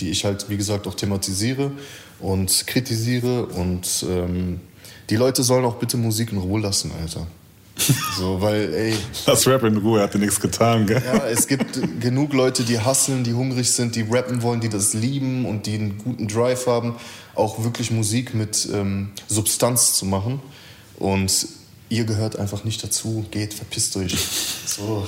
[0.00, 1.70] die ich halt, wie gesagt, auch thematisiere
[2.18, 3.46] und kritisiere.
[3.46, 4.60] Und ähm,
[5.10, 7.26] die Leute sollen auch bitte Musik in Ruhe lassen, Alter.
[8.18, 8.94] So, weil, ey,
[9.26, 11.02] Das Rap in Ruhe hat dir nichts getan, gell?
[11.04, 14.94] ja, es gibt genug Leute, die hasseln, die hungrig sind, die rappen wollen, die das
[14.94, 16.96] lieben und die einen guten Drive haben,
[17.34, 20.40] auch wirklich Musik mit ähm, Substanz zu machen.
[20.98, 21.48] Und
[21.88, 23.24] ihr gehört einfach nicht dazu.
[23.30, 24.14] Geht, verpisst euch.
[24.66, 25.06] So.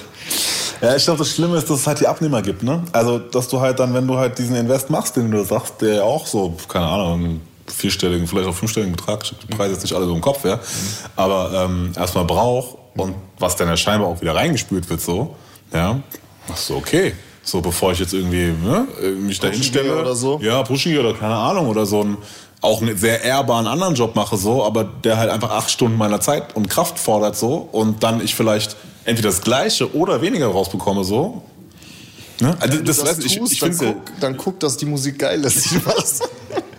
[0.80, 2.82] Ja, ich glaube, das Schlimme ist, dass es halt die Abnehmer gibt, ne?
[2.92, 6.04] Also, dass du halt dann, wenn du halt diesen Invest machst, den du sagst, der
[6.04, 10.06] auch so, keine Ahnung, vierstelligen, vielleicht auch fünfstelligen Betrag, ich die Preise jetzt nicht alle
[10.06, 10.60] so im Kopf, ja,
[11.16, 15.34] aber ähm, erstmal braucht und was dann ja scheinbar auch wieder reingespült wird, so,
[15.72, 16.00] ja,
[16.50, 17.14] ach so, okay.
[17.46, 18.86] So, bevor ich jetzt irgendwie ne,
[19.20, 20.00] mich da hinstelle.
[20.00, 20.40] oder so?
[20.40, 22.16] Ja, pushen oder keine Ahnung, oder so einen
[22.62, 26.20] auch einen sehr ehrbaren anderen Job mache, so, aber der halt einfach acht Stunden meiner
[26.20, 31.04] Zeit und Kraft fordert, so, und dann ich vielleicht entweder das Gleiche oder weniger rausbekomme,
[31.04, 31.42] so.
[32.40, 32.56] Ne?
[32.58, 35.18] Also, das, du weiß ich, ich, tust, dann, finde guck, dann guck, dass die Musik
[35.18, 35.68] geil ist.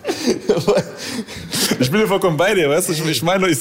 [1.80, 2.92] Ich bin ja vollkommen bei dir, weißt du?
[2.92, 3.58] Ich, ich meine, ich,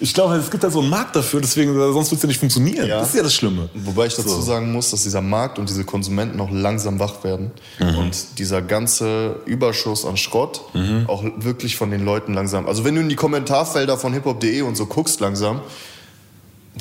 [0.00, 2.38] ich glaube, es gibt da so einen Markt dafür, deswegen, sonst wird es ja nicht
[2.38, 2.86] funktionieren.
[2.86, 3.00] Ja.
[3.00, 3.68] Das ist ja das Schlimme.
[3.74, 7.50] Wobei ich dazu sagen muss, dass dieser Markt und diese Konsumenten auch langsam wach werden
[7.80, 10.62] und dieser ganze Überschuss an Schrott
[11.06, 12.66] auch wirklich von den Leuten langsam.
[12.66, 15.60] Also wenn du in die Kommentarfelder von hiphop.de und so guckst langsam,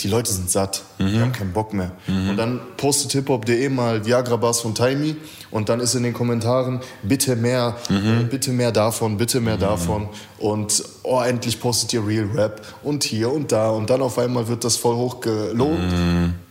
[0.04, 1.92] die Leute sind satt, die haben keinen Bock mehr.
[2.08, 5.16] Und dann postet hiphop.de mal Viagra Bars von Taimi
[5.52, 10.10] und dann ist in den Kommentaren bitte mehr, äh, bitte mehr davon, bitte mehr davon.
[10.40, 13.70] Und oh, endlich postet ihr Real Rap und hier und da.
[13.70, 15.82] Und dann auf einmal wird das voll hoch gelobt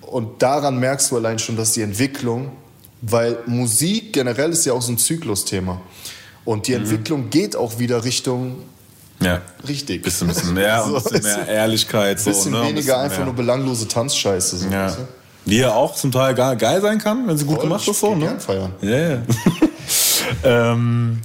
[0.07, 2.53] und daran merkst du allein schon, dass die Entwicklung,
[3.03, 5.81] weil Musik generell ist ja auch so ein Zyklusthema.
[6.45, 8.57] Und die Entwicklung geht auch wieder Richtung
[9.20, 9.40] Ja.
[9.66, 10.02] richtig.
[10.02, 12.20] Bisschen, bisschen mehr, So, ein bisschen mehr Ehrlichkeit.
[12.20, 12.59] So, bisschen ne?
[12.59, 13.26] Ein weniger bisschen einfach mehr.
[13.26, 14.59] nur belanglose Tanzscheiße.
[14.59, 14.94] So, Ja.
[15.46, 18.00] Die ja auch zum Teil geil sein kann, wenn sie gut Voll, gemacht ist.
[18.00, 18.26] So, ne?
[18.26, 18.72] gern feiern.
[18.81, 19.22] Ja, ja.
[20.72, 21.22] ähm,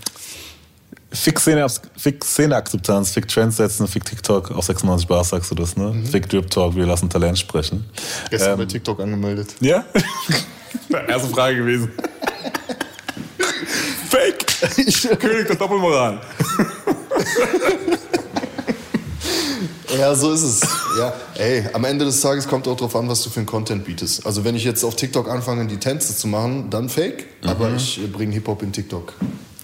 [1.11, 1.65] Fick Szene,
[1.97, 5.85] Fick Szene-Akzeptanz, Fick Trends setzen, Fick TikTok, auf 96 Bars sagst du das, ne?
[5.85, 6.05] Mhm.
[6.05, 7.83] Fick Drip Talk, wir lassen Talent sprechen.
[8.29, 9.55] Gestern Ähm, bei TikTok angemeldet.
[9.59, 9.83] Ja?
[11.07, 11.91] Erste Frage gewesen.
[14.09, 15.19] Fake!
[15.19, 16.21] König der Doppelmoral.
[19.99, 20.61] Ja, so ist es.
[20.97, 23.83] Ja, ey, am Ende des Tages kommt auch drauf an, was du für einen Content
[23.83, 24.25] bietest.
[24.25, 27.25] Also wenn ich jetzt auf TikTok anfange, die Tänze zu machen, dann fake.
[27.45, 27.75] Aber Mhm.
[27.75, 29.13] ich äh, bringe Hip-Hop in TikTok.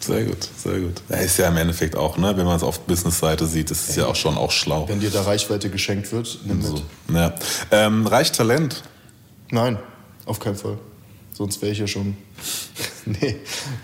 [0.02, 1.02] Sehr gut, sehr gut.
[1.10, 2.36] Ja, ist ja im Endeffekt auch, ne?
[2.38, 4.88] Wenn man es auf Business-Seite sieht, ist es ja auch schon auch schlau.
[4.88, 6.68] Wenn dir da Reichweite geschenkt wird, nimm mit.
[6.68, 6.82] So,
[7.14, 7.34] ja.
[7.72, 8.84] ähm, reicht Talent.
[9.50, 9.80] Nein,
[10.26, 10.78] auf keinen Fall.
[11.38, 12.18] Sonst wäre ich ja schon.
[13.06, 13.36] nee,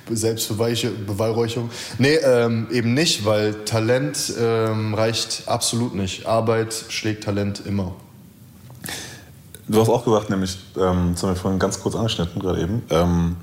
[0.09, 1.69] Selbstbeweihräucherung.
[1.99, 6.25] Nee, ähm, eben nicht, weil Talent ähm, reicht absolut nicht.
[6.25, 7.93] Arbeit schlägt Talent immer.
[9.67, 12.81] Du hast auch gesagt, nämlich, ähm, das haben wir vorhin ganz kurz angeschnitten, gerade eben.
[12.89, 13.35] Ähm,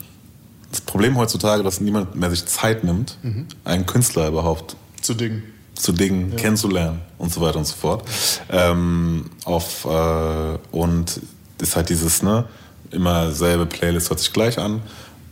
[0.73, 3.16] das Problem heutzutage, dass niemand mehr sich Zeit nimmt,
[3.62, 5.44] einen Künstler überhaupt Zu Dingen.
[5.75, 8.09] zu dingen, kennenzulernen und so weiter und so fort.
[8.51, 11.20] Ähm, auf, äh, und
[11.61, 12.46] ist halt dieses, ne,
[12.90, 14.83] immer selbe Playlist hört sich gleich an.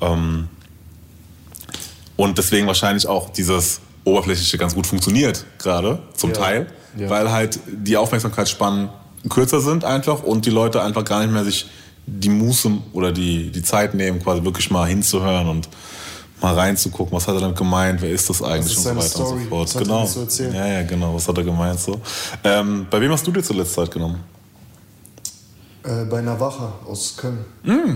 [0.01, 0.49] Ähm,
[2.17, 6.37] und deswegen wahrscheinlich auch dieses Oberflächliche ganz gut funktioniert, gerade zum Ja.
[6.37, 6.67] Teil,
[6.97, 7.11] Ja.
[7.11, 8.89] weil halt die Aufmerksamkeitsspannen
[9.29, 11.67] kürzer sind einfach und die Leute einfach gar nicht mehr sich
[12.07, 15.69] die Muße oder die, die Zeit nehmen, quasi wirklich mal hinzuhören und
[16.41, 19.01] mal reinzugucken, was hat er damit gemeint, wer ist das eigentlich ist und so weiter
[19.01, 19.43] und Story?
[19.43, 19.75] so fort.
[19.75, 20.57] Was genau.
[20.59, 22.01] Ja, ja, genau, was hat er gemeint so.
[22.45, 24.21] Ähm, bei wem hast du dir zuletzt Zeit genommen?
[25.89, 27.45] Äh, bei Navaja aus Köln.
[27.63, 27.95] Mm.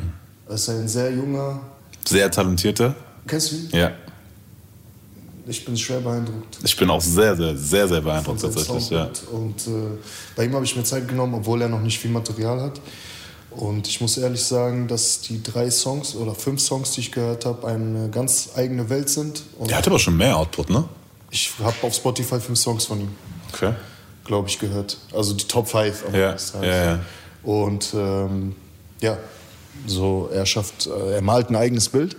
[0.48, 1.60] Das ist ein sehr junger.
[2.06, 2.94] Sehr talentierter.
[3.26, 3.68] Kennst du ihn?
[3.72, 3.90] Ja.
[5.46, 6.58] Ich bin schwer beeindruckt.
[6.62, 8.90] Ich bin auch sehr, sehr, sehr, sehr beeindruckt tatsächlich.
[8.90, 9.10] Ja.
[9.32, 9.70] Und äh,
[10.36, 12.80] bei ihm habe ich mir Zeit genommen, obwohl er noch nicht viel Material hat.
[13.50, 17.44] Und ich muss ehrlich sagen, dass die drei Songs oder fünf Songs, die ich gehört
[17.44, 19.42] habe, eine ganz eigene Welt sind.
[19.58, 20.84] Und Der hat aber schon mehr Output, ne?
[21.30, 23.08] ich habe auf Spotify fünf Songs von ihm,
[23.52, 23.74] Okay.
[24.24, 24.96] glaube ich, gehört.
[25.12, 27.00] Also die Top 5 am Ja, ja, ja.
[27.42, 28.54] Und ähm,
[29.00, 29.16] ja,
[29.86, 32.16] so er schafft, äh, er malt ein eigenes Bild.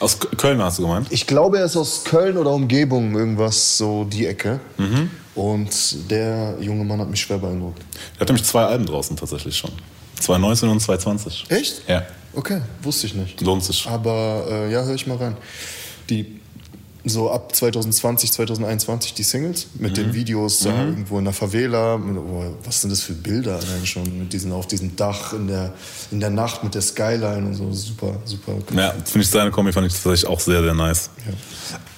[0.00, 1.06] Aus Köln hast du gemeint?
[1.10, 4.60] Ich glaube, er ist aus Köln oder Umgebung, irgendwas so die Ecke.
[4.76, 5.10] Mhm.
[5.34, 7.82] Und der junge Mann hat mich schwer beeindruckt.
[8.14, 9.70] Der hat nämlich zwei Alben draußen tatsächlich schon.
[10.20, 11.44] 2019 und 2020.
[11.50, 11.82] Echt?
[11.88, 12.02] Ja.
[12.32, 13.40] Okay, wusste ich nicht.
[13.40, 13.86] Lohnt sich.
[13.86, 15.36] Aber äh, ja, höre ich mal rein.
[16.08, 16.40] Die
[17.06, 19.94] so ab 2020, 2021 die Singles mit Mhm.
[19.94, 21.96] den Videos da irgendwo in der Favela.
[21.96, 25.72] Oh, was sind das für Bilder allein schon mit diesen auf diesem Dach in der
[26.10, 28.52] in der Nacht mit der Skyline und so super super.
[28.74, 31.10] Ja, finde ich seine Kombi fand ich tatsächlich auch sehr, sehr nice.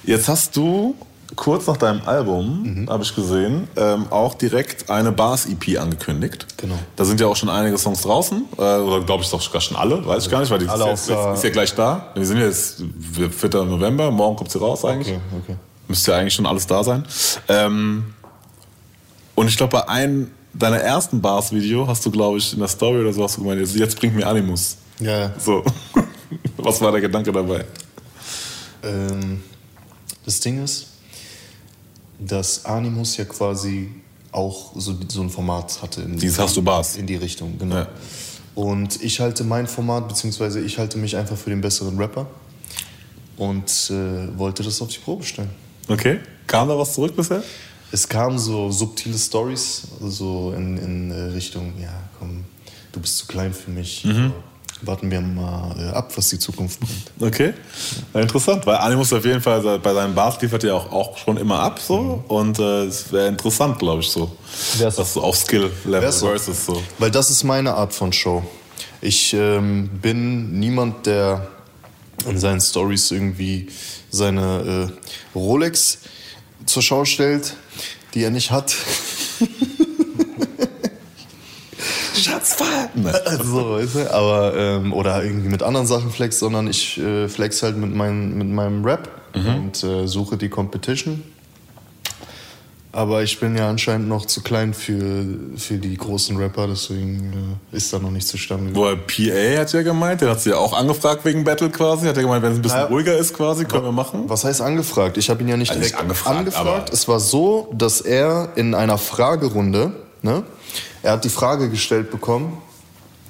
[0.03, 0.95] Jetzt hast du
[1.35, 6.47] kurz nach deinem Album, habe ich gesehen, ähm, auch direkt eine Bars-EP angekündigt.
[6.57, 6.79] Genau.
[6.95, 8.45] Da sind ja auch schon einige Songs draußen.
[8.57, 10.85] Äh, oder glaube ich sogar schon alle, weiß ich gar nicht, weil die ist, ja,
[10.85, 12.11] außer- ist, ja gleich da.
[12.15, 13.49] Wir sind ja jetzt 4.
[13.65, 15.09] November, morgen kommt sie raus eigentlich.
[15.15, 15.55] Okay, okay.
[15.87, 17.03] Müsste ja eigentlich schon alles da sein.
[17.49, 18.13] Ähm,
[19.35, 22.99] und ich glaube, bei einem deiner ersten Bars-Video hast du, glaube ich, in der Story
[23.01, 24.77] oder so hast du gemeint, jetzt, jetzt bringt mir Animus.
[24.99, 25.31] Ja, ja.
[25.37, 25.63] So.
[26.57, 27.63] Was war der Gedanke dabei?
[28.83, 29.41] Ähm,
[30.25, 30.87] das Ding ist,
[32.19, 33.89] dass Animus ja quasi
[34.31, 36.01] auch so, so ein Format hatte.
[36.01, 36.95] In, Dieses Hast du Bars.
[36.95, 37.75] In die Richtung, genau.
[37.75, 37.87] Ja.
[38.55, 42.27] Und ich halte mein Format, beziehungsweise ich halte mich einfach für den besseren Rapper
[43.37, 45.49] und äh, wollte das auf die Probe stellen.
[45.87, 46.19] Okay.
[46.47, 47.43] Kam da was zurück bisher?
[47.91, 52.43] Es kamen so subtile Stories, so in, in äh, Richtung, ja, komm,
[52.91, 54.03] du bist zu klein für mich.
[54.03, 54.33] Mhm.
[54.81, 57.11] Warten wir mal äh, ab, was die Zukunft bringt.
[57.19, 57.53] Okay.
[58.13, 61.37] Ja, interessant, weil Animus auf jeden Fall bei seinen Bars liefert ja auch, auch schon
[61.37, 64.31] immer ab so und äh, es wäre interessant, glaube ich, so.
[64.77, 66.81] Wär's Das so auf Skill-Level versus so.
[66.99, 68.43] Weil das ist meine Art von Show.
[69.01, 71.47] Ich ähm, bin niemand, der
[72.25, 73.67] in seinen Stories irgendwie
[74.09, 75.99] seine äh, Rolex
[76.65, 77.55] zur Schau stellt,
[78.13, 78.75] die er nicht hat.
[82.95, 83.13] Ne.
[83.43, 84.13] so, weißt du?
[84.13, 88.37] Aber, ähm, oder irgendwie mit anderen Sachen flex, sondern ich äh, flex halt mit, mein,
[88.37, 91.21] mit meinem Rap und äh, suche die Competition.
[92.91, 95.23] Aber ich bin ja anscheinend noch zu klein für,
[95.55, 98.97] für die großen Rapper, deswegen äh, ist da noch nicht zustande gekommen.
[98.97, 102.07] Wo PA hat ja gemeint, der hat sie ja auch angefragt wegen Battle quasi.
[102.07, 102.89] Hat er gemeint, wenn es ein bisschen Naja.
[102.89, 104.23] ruhiger ist quasi, können wir machen.
[104.27, 105.17] Was heißt angefragt?
[105.17, 108.73] Ich habe ihn ja nicht Also direkt angefragt, aber- Es war so, dass er in
[108.73, 109.91] einer Fragerunde,
[110.21, 110.43] ne,
[111.03, 112.57] er hat die Frage gestellt bekommen,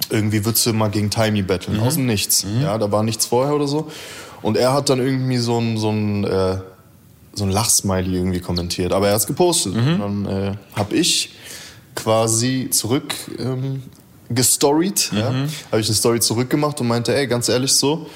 [0.09, 2.45] irgendwie würdest du mal gegen Timey battlen, aus dem Nichts.
[2.61, 3.89] Ja, da war nichts vorher oder so.
[4.41, 6.57] Und er hat dann irgendwie so ein, so ein, äh,
[7.33, 8.93] so ein Lachsmiley irgendwie kommentiert.
[8.93, 9.75] Aber er hat es gepostet.
[9.75, 11.33] Und dann äh, habe ich
[11.95, 13.83] quasi zurück ähm,
[14.29, 15.11] gestoried.
[15.13, 15.33] Ja?
[15.71, 18.07] Habe ich eine Story zurückgemacht und meinte, ey, ganz ehrlich so,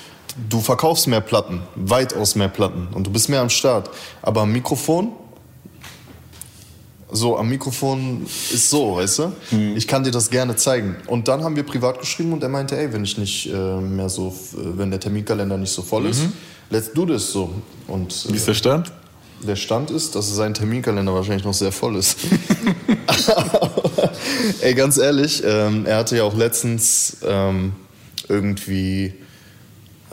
[0.50, 3.90] du verkaufst mehr Platten, weitaus mehr Platten und du bist mehr am Start.
[4.22, 5.12] Aber am Mikrofon,
[7.12, 9.32] so am Mikrofon ist so, weißt du?
[9.76, 10.96] Ich kann dir das gerne zeigen.
[11.08, 14.10] Und dann haben wir privat geschrieben und er meinte, ey, wenn ich nicht äh, mehr
[14.10, 16.24] so, äh, wenn der Terminkalender nicht so voll ist,
[16.70, 17.50] let's do this so.
[17.88, 18.92] Und Wie ist der Stand?
[19.44, 22.18] der Stand ist, dass sein Terminkalender wahrscheinlich noch sehr voll ist.
[24.62, 27.74] Ey, ganz ehrlich, ähm, er hatte ja auch letztens ähm,
[28.28, 29.14] irgendwie.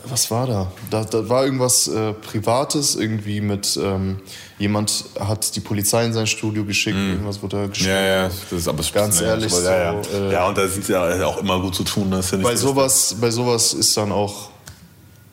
[0.05, 0.71] Was war da?
[0.89, 3.77] Da, da war irgendwas äh, Privates, irgendwie mit.
[3.81, 4.19] Ähm,
[4.57, 7.89] jemand hat die Polizei in sein Studio geschickt, irgendwas wurde da geschickt.
[7.89, 10.03] Ja, ja, das ist aber Ganz ehrlich, aber, ja, ja.
[10.03, 12.11] so, äh, ja, und da sind ja auch immer gut zu tun.
[12.11, 14.49] Das ja Bei sowas, bei sowas ist dann auch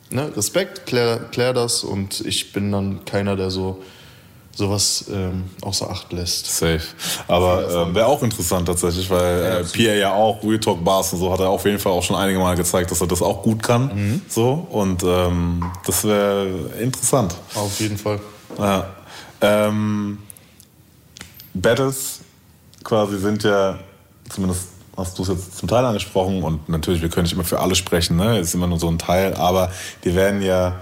[0.09, 3.83] ne, Respekt, klär, klär das und ich bin dann keiner, der so
[4.57, 6.47] sowas ähm, außer Acht lässt.
[6.47, 6.81] Safe.
[7.27, 11.19] Aber ähm, wäre auch interessant tatsächlich, weil äh, Pierre ja auch, Real Talk Bars und
[11.19, 13.43] so, hat er auf jeden Fall auch schon einige Mal gezeigt, dass er das auch
[13.43, 13.93] gut kann.
[13.93, 14.21] Mhm.
[14.27, 16.47] So, und ähm, das wäre
[16.81, 17.35] interessant.
[17.53, 18.19] Auf jeden Fall.
[18.57, 18.87] Ja.
[19.41, 20.17] Ähm,
[21.53, 22.21] Battles
[22.83, 23.77] quasi sind ja,
[24.27, 27.59] zumindest hast du es jetzt zum Teil angesprochen und natürlich, wir können nicht immer für
[27.59, 28.39] alle sprechen, ne?
[28.39, 29.71] ist immer nur so ein Teil, aber
[30.03, 30.79] die werden ja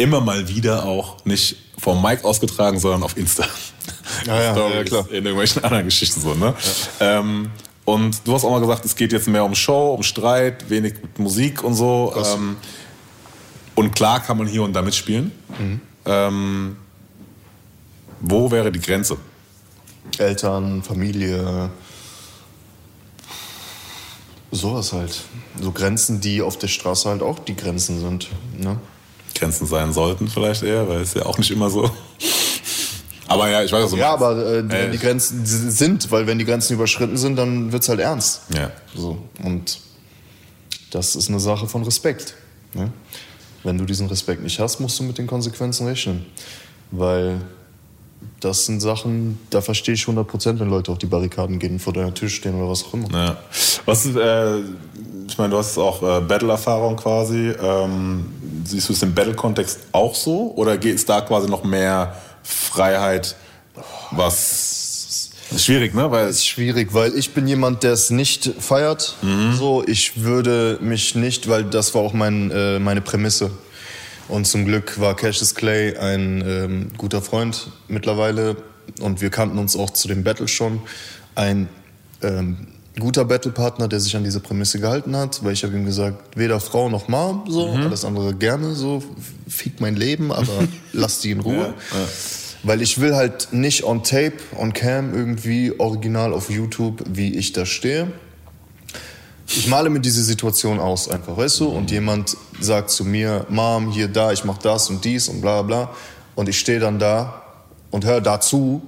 [0.00, 3.44] immer mal wieder auch nicht vom Mic ausgetragen, sondern auf Insta.
[4.26, 5.06] Ja, ja, Stories, ja, klar.
[5.08, 6.54] In irgendwelchen anderen Geschichten so, ne?
[6.98, 7.50] Ähm,
[7.84, 10.94] und du hast auch mal gesagt, es geht jetzt mehr um Show, um Streit, wenig
[11.02, 12.14] mit Musik und so.
[12.16, 12.56] Ähm,
[13.74, 15.32] und klar kann man hier und da mitspielen.
[15.58, 15.80] Mhm.
[16.04, 16.76] Ähm,
[18.20, 19.16] wo wäre die Grenze?
[20.18, 21.70] Eltern, Familie,
[24.50, 25.22] sowas halt.
[25.60, 28.28] So Grenzen, die auf der Straße halt auch die Grenzen sind.
[28.58, 28.78] Ne?
[29.40, 31.90] Grenzen sein sollten vielleicht eher, weil es ja auch nicht immer so.
[33.26, 36.26] Aber ja, ich weiß, was du Ja, aber äh, die, Äh, die Grenzen sind, weil
[36.26, 38.42] wenn die Grenzen überschritten sind, dann wird's halt ernst.
[38.54, 38.70] Ja.
[38.94, 39.18] So.
[39.42, 39.78] Und
[40.90, 42.34] das ist eine Sache von Respekt.
[42.74, 42.92] Ne?
[43.62, 46.26] Wenn du diesen Respekt nicht hast, musst du mit den Konsequenzen rechnen.
[46.90, 47.40] Weil
[48.40, 52.14] das sind Sachen, da verstehe ich 100%, wenn Leute auf die Barrikaden gehen, vor deiner
[52.14, 53.08] Tür stehen oder was auch immer.
[53.12, 53.36] Ja.
[53.84, 54.58] Was ist, äh,
[55.28, 57.52] ich meine, du hast auch äh, Battle-Erfahrung quasi.
[57.62, 58.26] Ähm,
[58.64, 60.52] siehst du es im Battle-Kontext auch so?
[60.56, 63.36] Oder geht es da quasi noch mehr Freiheit,
[64.10, 66.10] was ist schwierig, ne?
[66.10, 69.16] Weil Das ist schwierig, weil ich bin jemand, der es nicht feiert.
[69.54, 73.50] So, ich würde mich nicht, weil das war auch mein, äh, meine Prämisse.
[74.30, 78.56] Und zum Glück war Cassius Clay ein ähm, guter Freund mittlerweile
[79.00, 80.80] und wir kannten uns auch zu dem Battle schon.
[81.34, 81.68] Ein
[82.22, 86.38] ähm, guter Battlepartner, der sich an diese Prämisse gehalten hat, weil ich habe ihm gesagt,
[86.38, 89.02] weder Frau noch Mom, so, alles andere gerne, so,
[89.48, 91.74] fick mein Leben, aber lass die in Ruhe.
[92.62, 97.52] Weil ich will halt nicht on tape, on cam irgendwie original auf YouTube, wie ich
[97.52, 98.12] da stehe.
[99.56, 101.68] Ich male mir diese Situation aus einfach, weißt du?
[101.68, 105.62] Und jemand sagt zu mir, Mom, hier, da, ich mach das und dies und bla
[105.62, 105.90] bla.
[106.36, 107.42] Und ich stehe dann da
[107.90, 108.82] und höre dazu.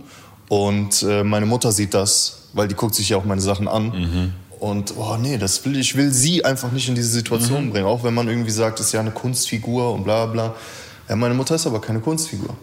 [0.49, 4.35] Und äh, meine Mutter sieht das, weil die guckt sich ja auch meine Sachen an.
[4.61, 7.87] Und oh nee, das will, ich will sie einfach nicht in diese Situation bringen.
[7.87, 10.55] Auch wenn man irgendwie sagt, das ist ja eine Kunstfigur und bla bla.
[11.09, 12.55] Ja, meine Mutter ist aber keine Kunstfigur.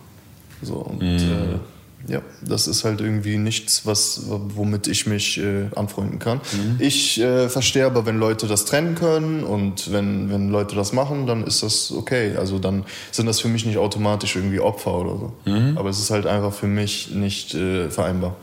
[0.61, 1.59] So, und äh,
[2.07, 6.39] ja, das ist halt irgendwie nichts, was, womit ich mich äh, anfreunden kann.
[6.79, 11.27] Ich äh, verstehe aber, wenn Leute das trennen können und wenn, wenn Leute das machen,
[11.27, 12.35] dann ist das okay.
[12.37, 15.33] Also dann sind das für mich nicht automatisch irgendwie Opfer oder so.
[15.77, 18.35] Aber es ist halt einfach für mich nicht äh, vereinbar.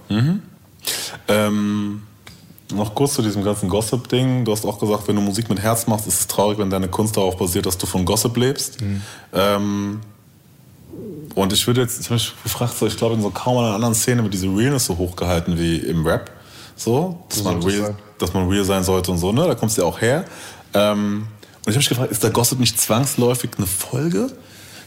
[1.29, 2.03] Ähm,
[2.73, 4.45] noch kurz zu diesem ganzen Gossip-Ding.
[4.45, 6.89] Du hast auch gesagt, wenn du Musik mit Herz machst, ist es traurig, wenn deine
[6.89, 8.79] Kunst darauf basiert, dass du von Gossip lebst.
[9.33, 10.01] Ähm,
[11.37, 13.75] und ich würde jetzt, ich habe mich gefragt, so, ich glaube, in so kaum einer
[13.75, 16.31] anderen Szene wird diese Realness so hochgehalten wie im Rap.
[16.75, 17.97] So, dass, So man, real, sein.
[18.19, 19.47] dass man real sein sollte und so, ne?
[19.47, 20.25] Da kommst du ja auch her.
[20.75, 24.29] Ähm, und ich habe mich gefragt, ist der Gossip nicht zwangsläufig eine Folge?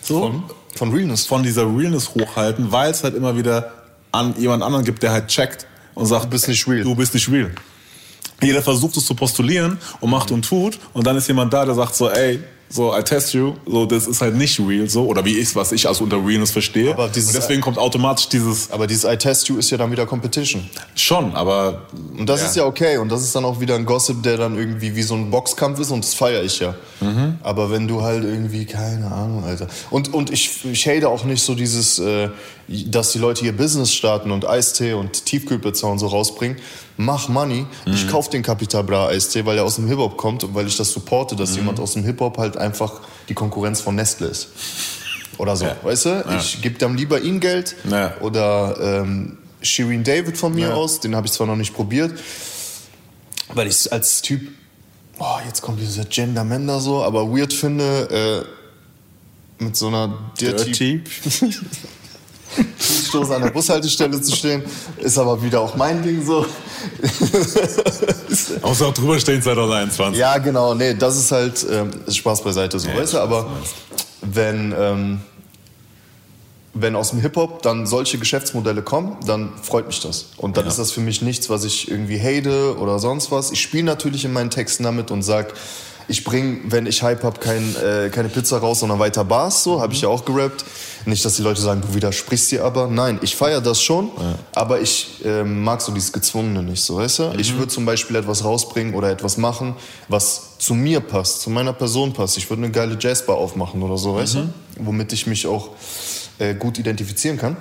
[0.02, 0.20] So?
[0.22, 0.44] Von,
[0.76, 1.26] von Realness.
[1.26, 3.72] von dieser Realness hochhalten, weil es halt immer wieder
[4.12, 6.84] an jemand anderen gibt, der halt checkt und sagt, Du bist nicht real.
[6.84, 7.52] Du bist nicht real.
[8.42, 11.76] Jeder versucht es zu postulieren und macht und tut und dann ist jemand da, der
[11.76, 15.26] sagt so, ey, so, I test you, so, das ist halt nicht real, so, oder
[15.26, 16.92] wie ich was ich als unter Realness verstehe.
[16.94, 19.92] Aber dieses- und deswegen kommt automatisch dieses, Aber dieses I test you ist ja dann
[19.92, 20.70] wieder Competition.
[20.96, 21.84] schon, aber,
[22.18, 22.98] Und das ist ja okay.
[22.98, 25.80] Und das ist dann auch wieder ein Gossip, der dann irgendwie wie so ein Boxkampf
[25.80, 26.76] ist und das feiere ich ja.
[27.44, 29.68] Aber wenn du halt irgendwie, keine Ahnung, Alter.
[29.90, 32.30] Und, und ich, ich hate auch nicht so dieses, äh,
[32.68, 36.58] dass die Leute ihr Business starten und Eistee und Tiefkühlpizza und so rausbringen.
[36.98, 37.66] Mach Money.
[37.86, 40.76] Ich kauf den Capital Bra Eistee, weil er aus dem Hip-Hop kommt und weil ich
[40.76, 44.50] das supporte, dass jemand aus dem Hip-Hop halt einfach die Konkurrenz von Nestle ist.
[45.38, 45.78] Oder so, Ja.
[45.84, 46.26] weißt du?
[46.38, 48.16] Ich gebe dann lieber ihm Geld Ja.
[48.22, 50.74] oder ähm, Shirin David von mir Ja.
[50.74, 52.20] aus, den habe ich zwar noch nicht probiert,
[53.54, 54.42] weil ich als Typ,
[55.20, 58.46] oh, jetzt kommt dieser Gender Mender so, aber weird finde,
[59.60, 61.04] äh, mit so einer Dirty,
[63.08, 64.64] Stoß an der Bushaltestelle zu stehen,
[64.98, 66.46] ist aber wieder auch mein Ding so.
[68.62, 70.20] außer auch drüber stehen 2021.
[70.20, 73.48] Ja, genau, nee, das ist halt ähm, Spaß beiseite so, weißt du, aber
[74.22, 75.22] wenn, ähm,
[76.74, 80.28] wenn aus dem Hip-Hop dann solche Geschäftsmodelle kommen, dann freut mich das.
[80.38, 80.70] Und dann Ja.
[80.70, 83.52] ist das für mich nichts, was ich irgendwie hate oder sonst was.
[83.52, 85.54] Ich spiele natürlich in meinen Texten damit und sag,
[86.10, 89.80] ich bring, wenn ich Hype hab, kein, äh, keine Pizza raus, sondern weiter Bars, so,
[89.80, 90.66] habe ich ja auch gerappt.
[91.06, 92.88] Nicht, dass die Leute sagen, du widersprichst dir aber.
[92.88, 94.12] Nein, ich feiere das schon,
[94.54, 97.34] aber ich ähm, mag so dieses Gezwungene nicht, so, weißt du?
[97.38, 99.76] Ich würde zum Beispiel etwas rausbringen oder etwas machen,
[100.08, 102.38] was zu mir passt, zu meiner Person passt.
[102.38, 104.50] Ich würde eine geile Jazzbar aufmachen oder so, weißt du?
[104.80, 105.70] Womit ich mich auch
[106.40, 107.56] äh, gut identifizieren kann.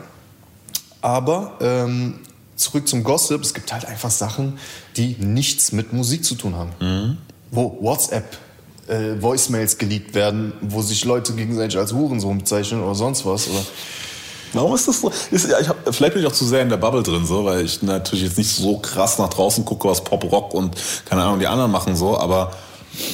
[1.01, 2.21] Aber ähm,
[2.57, 4.59] zurück zum Gossip, es gibt halt einfach Sachen,
[4.97, 7.19] die nichts mit Musik zu tun haben.
[7.51, 8.37] Wo WhatsApp
[8.89, 13.49] äh, Voicemails geleakt werden, wo sich Leute gegenseitig als Hurensohn bezeichnen oder sonst was.
[13.49, 13.65] Oder
[14.53, 15.13] Warum ist das so?
[15.31, 17.45] Ist, ja, ich hab, vielleicht bin ich auch zu sehr in der Bubble drin, so,
[17.45, 21.23] weil ich natürlich jetzt nicht so krass nach draußen gucke, was Pop, Rock und keine
[21.23, 22.53] Ahnung, die anderen machen so, aber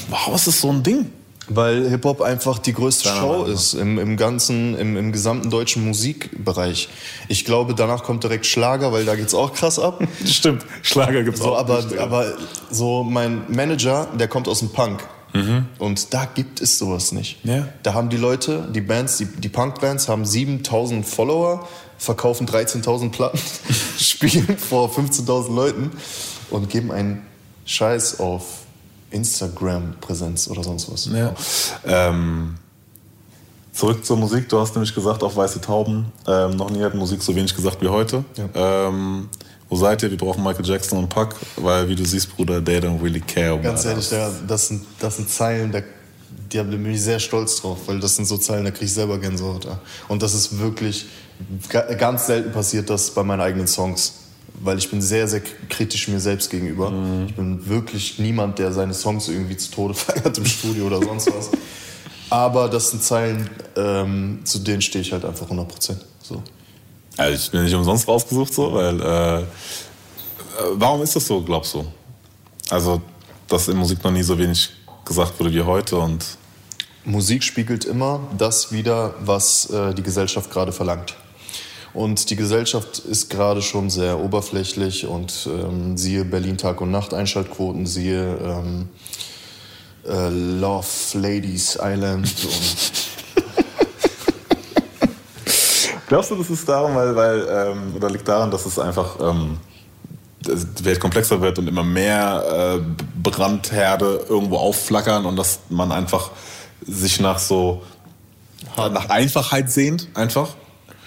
[0.08, 1.10] warum ist das so ein Ding?
[1.48, 5.84] Weil Hip-Hop einfach die größte Deiner Show ist im, im ganzen, im, im gesamten deutschen
[5.86, 6.88] Musikbereich.
[7.28, 10.02] Ich glaube, danach kommt direkt Schlager, weil da geht's auch krass ab.
[10.24, 11.58] Stimmt, Schlager gibt's So, auch.
[11.58, 12.32] aber, nicht, aber
[12.70, 15.04] so mein Manager, der kommt aus dem Punk.
[15.80, 17.44] Und da gibt es sowas nicht.
[17.44, 17.50] Mhm.
[17.50, 17.68] Ja.
[17.82, 21.66] Da haben die Leute, die Bands, die, die Punk-Bands haben 7000 Follower,
[21.98, 23.40] verkaufen 13.000 Platten,
[23.98, 25.90] spielen vor 15.000 Leuten
[26.50, 27.26] und geben einen
[27.66, 28.44] Scheiß auf
[29.14, 31.06] Instagram-Präsenz oder sonst was.
[31.06, 31.34] Ja.
[31.86, 32.54] Ähm,
[33.72, 34.48] zurück zur Musik.
[34.48, 37.80] Du hast nämlich gesagt, auf Weiße Tauben, ähm, noch nie hat Musik so wenig gesagt
[37.80, 38.24] wie heute.
[38.54, 39.28] Ähm,
[39.68, 40.10] wo seid ihr?
[40.10, 43.52] Wir brauchen Michael Jackson und Puck, weil, wie du siehst, Bruder, they don't really care.
[43.54, 45.80] about Ganz ehrlich, da, das, sind, das sind Zeilen, da,
[46.52, 49.18] die bin ich sehr stolz drauf, weil das sind so Zeilen, da kriege ich selber
[49.18, 49.64] Gänsehaut.
[49.64, 49.78] ja.
[50.08, 51.06] Und das ist wirklich
[51.68, 54.12] ga- ganz selten passiert, das bei meinen eigenen Songs.
[54.60, 56.92] Weil ich bin sehr, sehr kritisch mir selbst gegenüber.
[57.26, 61.26] Ich bin wirklich niemand, der seine Songs irgendwie zu Tode feiert im Studio oder sonst
[61.34, 61.50] was.
[62.30, 66.04] Aber das sind Zeilen, ähm, zu denen stehe ich halt einfach 100 Prozent.
[66.22, 66.42] So.
[67.16, 69.00] Also ich bin nicht umsonst rausgesucht, so, weil.
[69.00, 69.44] Äh,
[70.72, 71.84] warum ist das so, glaubst du?
[72.70, 73.00] Also,
[73.48, 74.70] dass in Musik noch nie so wenig
[75.04, 76.24] gesagt wurde wie heute und.
[77.04, 81.14] Musik spiegelt immer das wider, was äh, die Gesellschaft gerade verlangt.
[81.94, 87.14] Und die Gesellschaft ist gerade schon sehr oberflächlich und ähm, siehe Berlin Tag und Nacht
[87.14, 88.88] Einschaltquoten, siehe ähm,
[90.04, 92.28] äh, Love Ladies Island
[96.08, 99.58] Glaubst du, das ist darum, weil, weil ähm, oder liegt daran, dass es einfach ähm,
[100.40, 102.80] die Welt komplexer wird und immer mehr äh,
[103.22, 106.32] Brandherde irgendwo aufflackern und dass man einfach
[106.86, 107.82] sich nach so
[108.76, 110.54] nach Einfachheit sehnt, einfach?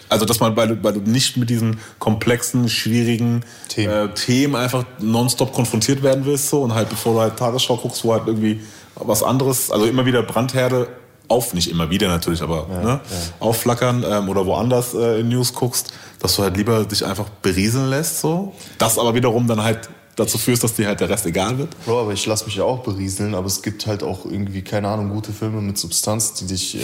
[0.09, 4.09] Also, dass man, weil du, weil du nicht mit diesen komplexen, schwierigen Themen.
[4.09, 8.03] Äh, Themen einfach nonstop konfrontiert werden willst, so und halt bevor du halt Tagesschau guckst,
[8.03, 8.61] wo halt irgendwie
[8.95, 10.87] was anderes, also immer wieder Brandherde
[11.27, 12.99] auf, nicht immer wieder natürlich, aber ne,
[13.39, 17.89] aufflackern ähm, oder woanders äh, in News guckst, dass du halt lieber dich einfach berieseln
[17.89, 18.53] lässt, so.
[18.77, 21.69] Das aber wiederum dann halt dazu führst, dass dir halt der Rest egal wird.
[21.85, 24.89] Bro, aber ich lasse mich ja auch berieseln, aber es gibt halt auch irgendwie, keine
[24.89, 26.79] Ahnung, gute Filme mit Substanz, die dich äh,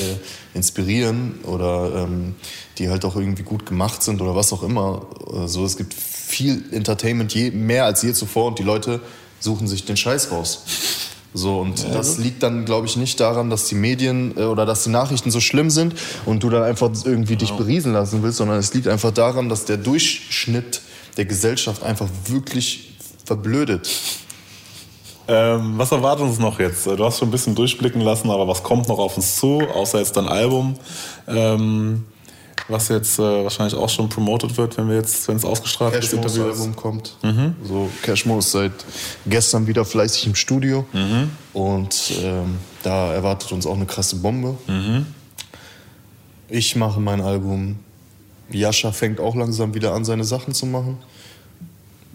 [0.53, 2.35] inspirieren oder ähm,
[2.77, 5.07] die halt auch irgendwie gut gemacht sind oder was auch immer.
[5.33, 9.01] Also es gibt viel Entertainment, je, mehr als je zuvor und die Leute
[9.39, 10.63] suchen sich den Scheiß raus.
[11.33, 14.83] So, und das liegt dann, glaube ich, nicht daran, dass die Medien äh, oder dass
[14.83, 15.95] die Nachrichten so schlimm sind
[16.27, 19.65] und du dann einfach irgendwie dich berieseln lassen willst, sondern es liegt einfach daran, dass
[19.65, 20.81] der Durchschnitt
[21.17, 22.92] der Gesellschaft einfach wirklich
[23.25, 23.89] verblödet.
[25.27, 26.85] Ähm, was erwartet uns noch jetzt?
[26.85, 29.99] Du hast schon ein bisschen durchblicken lassen, aber was kommt noch auf uns zu, außer
[29.99, 30.75] jetzt dein Album,
[31.27, 32.03] ähm,
[32.67, 36.11] was jetzt äh, wahrscheinlich auch schon promoted wird, wenn wir jetzt, wenn es ausgestrahlt ist,
[36.11, 36.59] Cashmo's Interview ist.
[36.59, 37.17] Album kommt.
[37.63, 38.73] So, Cashmo ist seit
[39.25, 40.85] gestern wieder fleißig im Studio
[41.53, 44.57] und ähm, da erwartet uns auch eine krasse Bombe.
[46.49, 47.79] Ich mache mein Album.
[48.49, 50.97] Jascha fängt auch langsam wieder an, seine Sachen zu machen.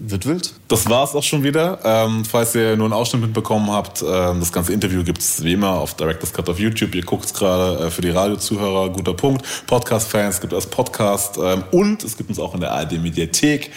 [0.01, 0.53] Wird wild.
[0.69, 1.81] Das war's auch schon wieder.
[1.83, 5.71] Ähm, falls ihr nur einen Ausschnitt mitbekommen habt, ähm, das ganze Interview gibt's wie immer
[5.71, 6.95] auf Director's Cut auf YouTube.
[6.95, 9.45] Ihr guckt's gerade äh, für die Radiozuhörer, guter Punkt.
[9.67, 13.73] Podcast-Fans gibt es als Podcast ähm, und es gibt uns auch in der ARD-Mediathek.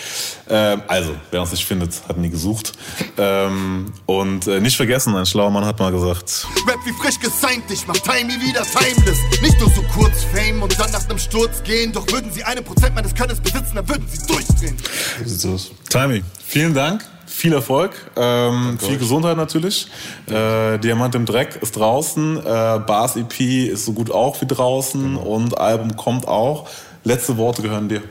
[0.47, 2.73] Ähm, also, wer uns nicht findet, hat nie gesucht.
[3.17, 7.63] Ähm, und äh, nicht vergessen, ein schlauer Mann hat mal gesagt, Rap wie frisch gesigned,
[7.71, 9.17] ich mach Timey wieder timeless.
[9.41, 11.91] Nicht nur so kurz Fame und dann nach nem Sturz gehen.
[11.91, 14.77] Doch würden sie einen Prozent meines Könnens besitzen, dann würden sie durchdrehen.
[15.25, 15.71] So sieht's aus.
[16.11, 17.05] Timey, vielen Dank.
[17.25, 19.87] Viel Erfolg, ähm, viel Gesundheit natürlich.
[20.27, 22.41] Äh, Diamant im Dreck ist draußen, äh,
[22.85, 26.67] Bars EP ist so gut auch wie draußen und Album kommt auch.
[27.05, 28.01] Letzte Worte gehören dir.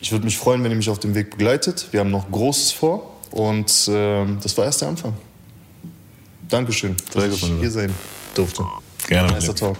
[0.00, 1.88] Ich würde mich freuen, wenn ihr mich auf dem Weg begleitet.
[1.90, 5.14] Wir haben noch Großes vor und ähm, das war erst der Anfang.
[6.48, 7.92] Dankeschön, dass Sehr ich hier sein
[8.36, 8.64] durfte.
[9.08, 9.32] Gerne.
[9.32, 9.76] Nicer Talk.